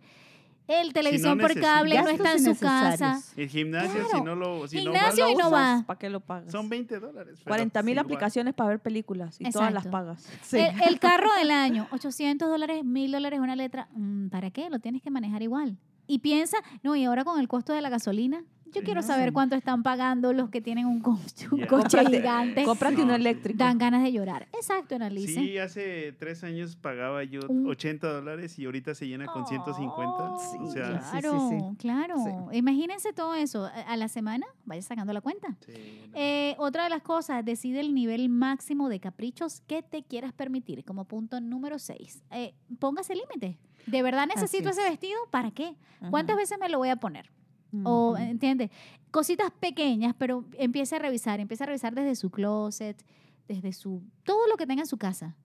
[0.68, 3.20] El televisión por cable no está en su casa.
[3.36, 4.08] El gimnasio, Claro.
[4.18, 4.66] si no lo.
[4.66, 5.84] Si Gimnasio no y no va.
[5.86, 6.50] ¿Para qué lo pagas?
[6.50, 7.34] Son 20 dólares.
[7.44, 10.26] pero 40 mil aplicaciones para ver películas y todas las pagas.
[10.42, 10.58] Sí.
[10.58, 13.86] El, el carro del año, 800 dólares, 1000 dólares una letra.
[13.94, 14.68] mm, ¿Para qué?
[14.68, 15.76] Lo tienes que manejar igual.
[16.06, 19.54] Y piensa, no, y ahora con el costo de la gasolina, yo quiero saber cuánto
[19.54, 21.18] están pagando los que tienen un, co-
[21.52, 22.64] un coche Cómprate- gigante.
[22.64, 23.20] Cómprate No, sí.
[23.22, 23.56] eléctrico.
[23.58, 24.48] Dan ganas de llorar.
[24.52, 25.32] Exacto, analice.
[25.40, 30.12] Sí, hace tres años pagaba yo Un- 80 dólares y ahorita se llena con 150.
[30.12, 31.76] Oh, o sea, sí, claro, sí, sí.
[31.78, 32.48] claro.
[32.52, 33.64] Imagínense todo eso.
[33.86, 35.56] A la semana, vaya sacando la cuenta.
[35.64, 35.72] sí,
[36.08, 36.12] no.
[36.14, 40.84] Eh, otra de las cosas, decide el nivel máximo de caprichos que te quieras permitir,
[40.84, 42.22] como punto número 6.
[42.78, 43.58] póngase límite.
[43.86, 44.78] ¿De verdad necesito es.
[44.78, 45.18] ese vestido?
[45.30, 45.76] ¿Para qué?
[46.00, 46.10] Ajá.
[46.10, 47.30] ¿Cuántas veces me lo voy a poner?
[47.84, 48.16] O.
[48.18, 48.70] ¿entiendes?
[49.10, 52.96] Cositas pequeñas, pero empiece a revisar, empiece a revisar desde su closet,
[53.48, 55.36] desde su, todo lo que tenga en su casa.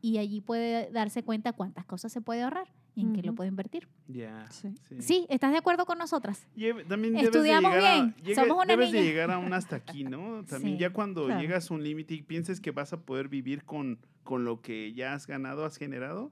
[0.00, 3.48] Y allí puede darse cuenta cuántas cosas se puede ahorrar y en qué lo puede
[3.48, 3.88] invertir.
[4.06, 4.46] Ya.
[4.50, 4.74] Sí.
[5.00, 6.46] Sí, ¿estás de acuerdo con nosotras?
[6.88, 9.10] También de Estudiamos bien, a, llega- somos una debes de niña.
[9.10, 10.44] llegar a un hasta aquí, ¿no?
[10.48, 11.40] También Sí, ya cuando claro.
[11.40, 14.92] llegas a un límite y pienses que vas a poder vivir con, con lo que
[14.94, 16.30] ya has ganado, has generado,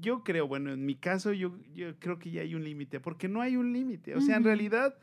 [0.00, 3.28] yo creo, bueno, en mi caso yo, yo creo que ya hay un límite, porque
[3.28, 4.14] no hay un límite.
[4.16, 4.96] O sea, en realidad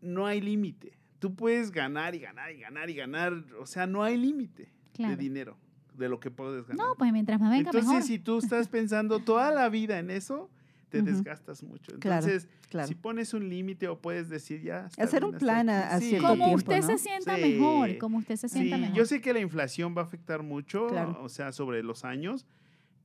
[0.00, 0.92] no hay límite.
[1.18, 5.16] Tú puedes ganar y ganar y ganar y ganar, o sea, no hay límite Claro.
[5.16, 5.56] de dinero,
[5.94, 6.76] de lo que puedes ganar.
[6.86, 8.02] No, pues mientras más venga, Entonces, mejor.
[8.02, 10.50] si tú estás pensando toda la vida en eso,
[10.88, 11.92] te desgastas mucho.
[12.00, 12.88] Claro, Entonces, Claro.
[12.88, 14.88] si pones un límite o puedes decir ya.
[14.98, 16.08] Hacer un plan a- a Sí.
[16.10, 16.86] cierto como tiempo, usted ¿no?
[16.86, 17.42] se sienta Sí.
[17.42, 18.96] mejor, como usted se sienta Sí, mejor.
[18.96, 21.16] yo sé que la inflación va a afectar mucho, Claro.
[21.22, 22.44] o sea, sobre los años,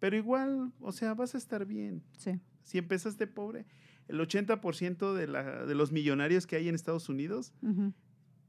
[0.05, 2.03] pero igual, o sea, vas a estar bien.
[2.15, 2.39] Sí.
[2.61, 3.65] Si empezaste pobre,
[4.07, 7.91] el 80% de, la, de los millonarios que hay en Estados Unidos Ujú.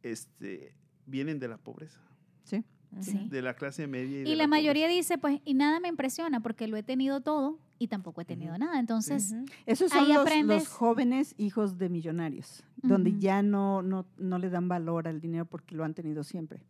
[0.03, 0.77] este,
[1.07, 2.03] vienen de la pobreza,
[2.45, 2.63] Sí.
[3.01, 3.27] Sí.
[3.31, 4.21] de la clase media.
[4.21, 4.49] Y, de Y la pobreza.
[4.49, 8.27] mayoría dice, pues, y nada me impresiona porque lo he tenido todo y tampoco he
[8.27, 8.61] tenido Ujú.
[8.61, 8.79] nada.
[8.79, 9.47] Entonces, Ujú.
[9.65, 10.59] Esos son Ahí los, aprendes.
[10.65, 13.19] los jóvenes hijos de millonarios, donde Ujú.
[13.21, 16.61] ya no, no, no le dan valor al dinero porque lo han tenido siempre.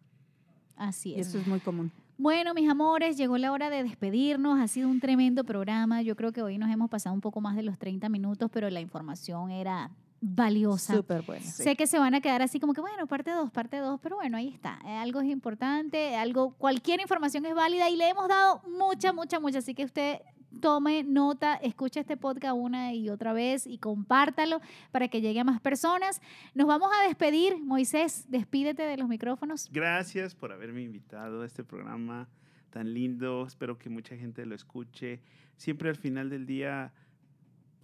[0.76, 1.26] así Y es.
[1.26, 1.90] eso es muy común.
[2.18, 4.58] Bueno, mis amores, llegó la hora de despedirnos.
[4.58, 6.00] Ha sido un tremendo programa.
[6.00, 8.70] Yo creo que hoy nos hemos pasado un poco más de los 30 minutos, pero
[8.70, 9.90] la información era
[10.20, 10.94] valiosa.
[10.94, 11.44] Súper bueno.
[11.44, 14.16] Sé que se van a quedar así como que, bueno, parte 2, parte 2, pero
[14.16, 14.80] bueno, ahí está.
[14.86, 19.38] Eh, Algo es importante, algo, cualquier información es válida y le hemos dado mucha, mucha,
[19.38, 19.58] mucha.
[19.58, 20.20] Así que usted
[20.60, 24.60] tome nota, escuche este podcast una y otra vez y compártalo
[24.92, 26.20] para que llegue a más personas.
[26.54, 27.58] Nos vamos a despedir.
[27.62, 29.68] Moisés, despídete de los micrófonos.
[29.72, 32.28] Gracias por haberme invitado a este programa
[32.70, 33.46] tan lindo.
[33.46, 35.20] Espero que mucha gente lo escuche.
[35.56, 36.92] Siempre al final del día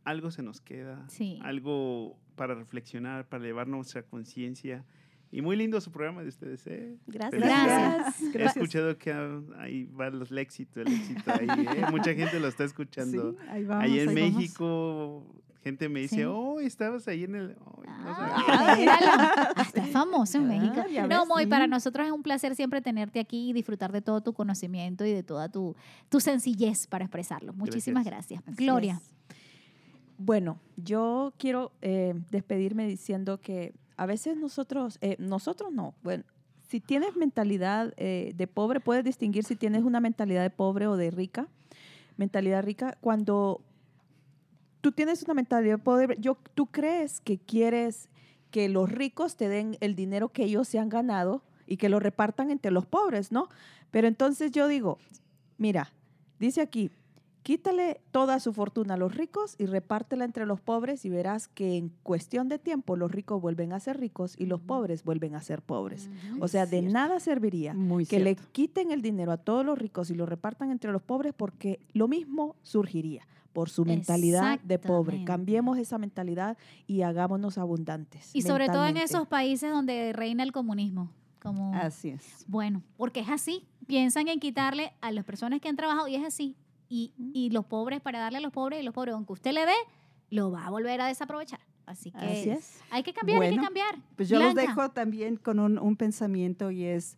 [0.04, 1.38] algo se nos queda, Sí.
[1.42, 4.84] algo para reflexionar, para elevar nuestra conciencia.
[5.34, 6.66] Y muy lindo su programa de ustedes.
[6.66, 6.94] ¿eh?
[7.06, 7.40] Gracias.
[7.42, 8.34] Gracias.
[8.34, 11.46] He escuchado que ah, ahí va los- el éxito, el éxito ahí.
[11.48, 11.84] ¿eh?
[11.90, 13.32] Mucha gente lo está escuchando.
[13.32, 13.84] Sí, ahí vamos.
[13.84, 14.34] ahí en ahí vamos.
[14.36, 15.26] México,
[15.64, 16.22] gente me dice, Sí.
[16.24, 17.56] oh, estabas ahí en el...
[17.56, 18.98] no sabía".
[19.00, 19.52] Ah.
[19.56, 21.06] Hasta famoso en Ah, México.
[21.08, 21.48] No, Moy, sí.
[21.48, 25.12] para nosotros es un placer siempre tenerte aquí y disfrutar de todo tu conocimiento y
[25.12, 25.74] de toda tu,
[26.10, 27.54] tu sencillez para expresarlo.
[27.54, 28.42] Muchísimas gracias.
[28.56, 29.00] Gloria.
[29.02, 29.36] es.
[30.18, 36.24] Bueno, yo quiero eh, despedirme diciendo que a veces nosotros, eh, nosotros no, bueno,
[36.72, 40.96] si tienes mentalidad eh, de pobre, puedes distinguir si tienes una mentalidad de pobre o
[40.96, 41.46] de rica.
[42.16, 43.60] Mentalidad rica, cuando
[44.80, 48.08] tú tienes una mentalidad de pobre, yo, tú crees que quieres
[48.50, 52.00] que los ricos te den el dinero que ellos se han ganado y que lo
[52.00, 53.48] repartan entre los pobres, ¿no?
[53.90, 54.98] Pero entonces yo digo,
[55.58, 55.92] mira,
[56.38, 56.90] dice aquí,
[57.42, 61.76] quítale toda su fortuna a los ricos y repártela entre los pobres y verás que
[61.76, 65.42] en cuestión de tiempo los ricos vuelven a ser ricos y los pobres vuelven a
[65.42, 66.08] ser pobres.
[66.40, 70.10] O sea, de nada serviría Muy que le quiten el dinero a todos los ricos
[70.10, 75.24] y lo repartan entre los pobres porque lo mismo surgiría por su mentalidad de pobre.
[75.24, 78.30] Cambiemos esa mentalidad y hagámonos abundantes.
[78.34, 81.10] Y sobre todo en esos países donde reina el comunismo.
[81.40, 82.44] Como, Así es.
[82.46, 83.66] bueno, porque es así.
[83.88, 86.56] Piensan en quitarle a las personas que han trabajado y es así.
[86.94, 89.64] Y, y los pobres para darle a los pobres y los pobres, aunque usted le
[89.64, 89.72] dé,
[90.28, 91.60] lo va a volver a desaprovechar.
[91.86, 92.80] Así que Así es.
[92.90, 93.96] hay que cambiar, hay que Bueno, cambiar.
[94.14, 94.70] Pues yo los Blanca.
[94.70, 97.16] dejo también con un, un pensamiento y es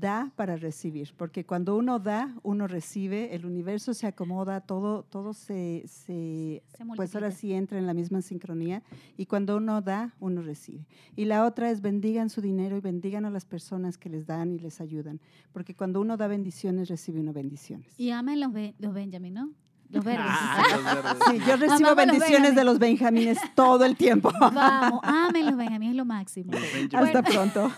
[0.00, 5.32] da para recibir, porque cuando uno da, uno recibe, el universo se acomoda, todo, todo
[5.32, 8.82] se, se Se pues ahora sí entra en la misma sincronía
[9.16, 10.86] y cuando uno da, uno recibe.
[11.16, 14.52] Y la otra es bendigan su dinero y bendigan a las personas que les dan
[14.52, 15.20] y les ayudan,
[15.52, 17.98] porque cuando uno da bendiciones, recibe uno bendiciones.
[17.98, 19.63] Y amen los, los Benjamin, ¿no?
[19.94, 20.26] Los verdes.
[20.28, 21.12] Ah, los verdes.
[21.30, 24.32] Sí, yo recibo Amamos bendiciones de los benjamines todo el tiempo.
[24.40, 26.52] Vamos, amen los Benjamin, es lo máximo.
[26.92, 27.70] Hasta pronto.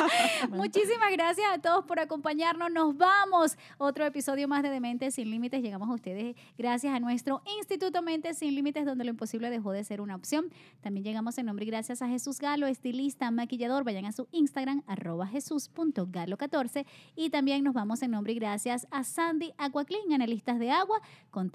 [0.50, 2.70] Muchísimas gracias a todos por acompañarnos.
[2.70, 3.58] Nos vamos.
[3.78, 5.62] Otro episodio más de Dementes Sin Límites.
[5.62, 9.82] Llegamos a ustedes gracias a nuestro Instituto Mentes Sin Límites, donde lo imposible dejó de
[9.82, 10.46] ser una opción.
[10.80, 13.82] También llegamos en nombre y gracias a Jesús Galo, estilista, maquillador.
[13.82, 16.86] Vayan a su Instagram, arroba jesús.galo14.
[17.16, 21.00] Y también nos vamos en nombre y gracias a Sandy Aquaclean, analistas de agua.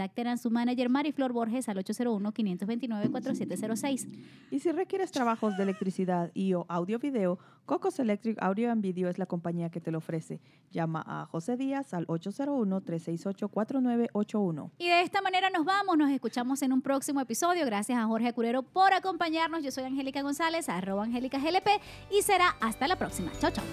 [0.09, 4.07] Contacten a su manager Mariflor Borges al 801-529-4706.
[4.49, 7.37] Y si requieres trabajos de electricidad y o audio video,
[7.67, 10.41] Cocos Electric Audio and Video es la compañía que te lo ofrece.
[10.71, 14.71] Llama a José Díaz al 801-368-4981.
[14.79, 17.63] Y de esta manera nos vamos, nos escuchamos en un próximo episodio.
[17.67, 19.63] Gracias a Jorge Curero por acompañarnos.
[19.63, 21.67] Yo soy Angélica González, arroba Angélica GLP
[22.09, 23.31] y será hasta la próxima.
[23.37, 23.65] Chao, chao.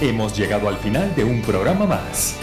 [0.00, 2.38] Hemos llegado al final de un programa más.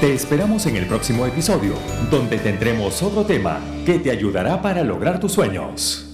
[0.00, 1.72] Te esperamos en el próximo episodio,
[2.10, 6.05] donde tendremos otro tema que te ayudará para lograr tus sueños.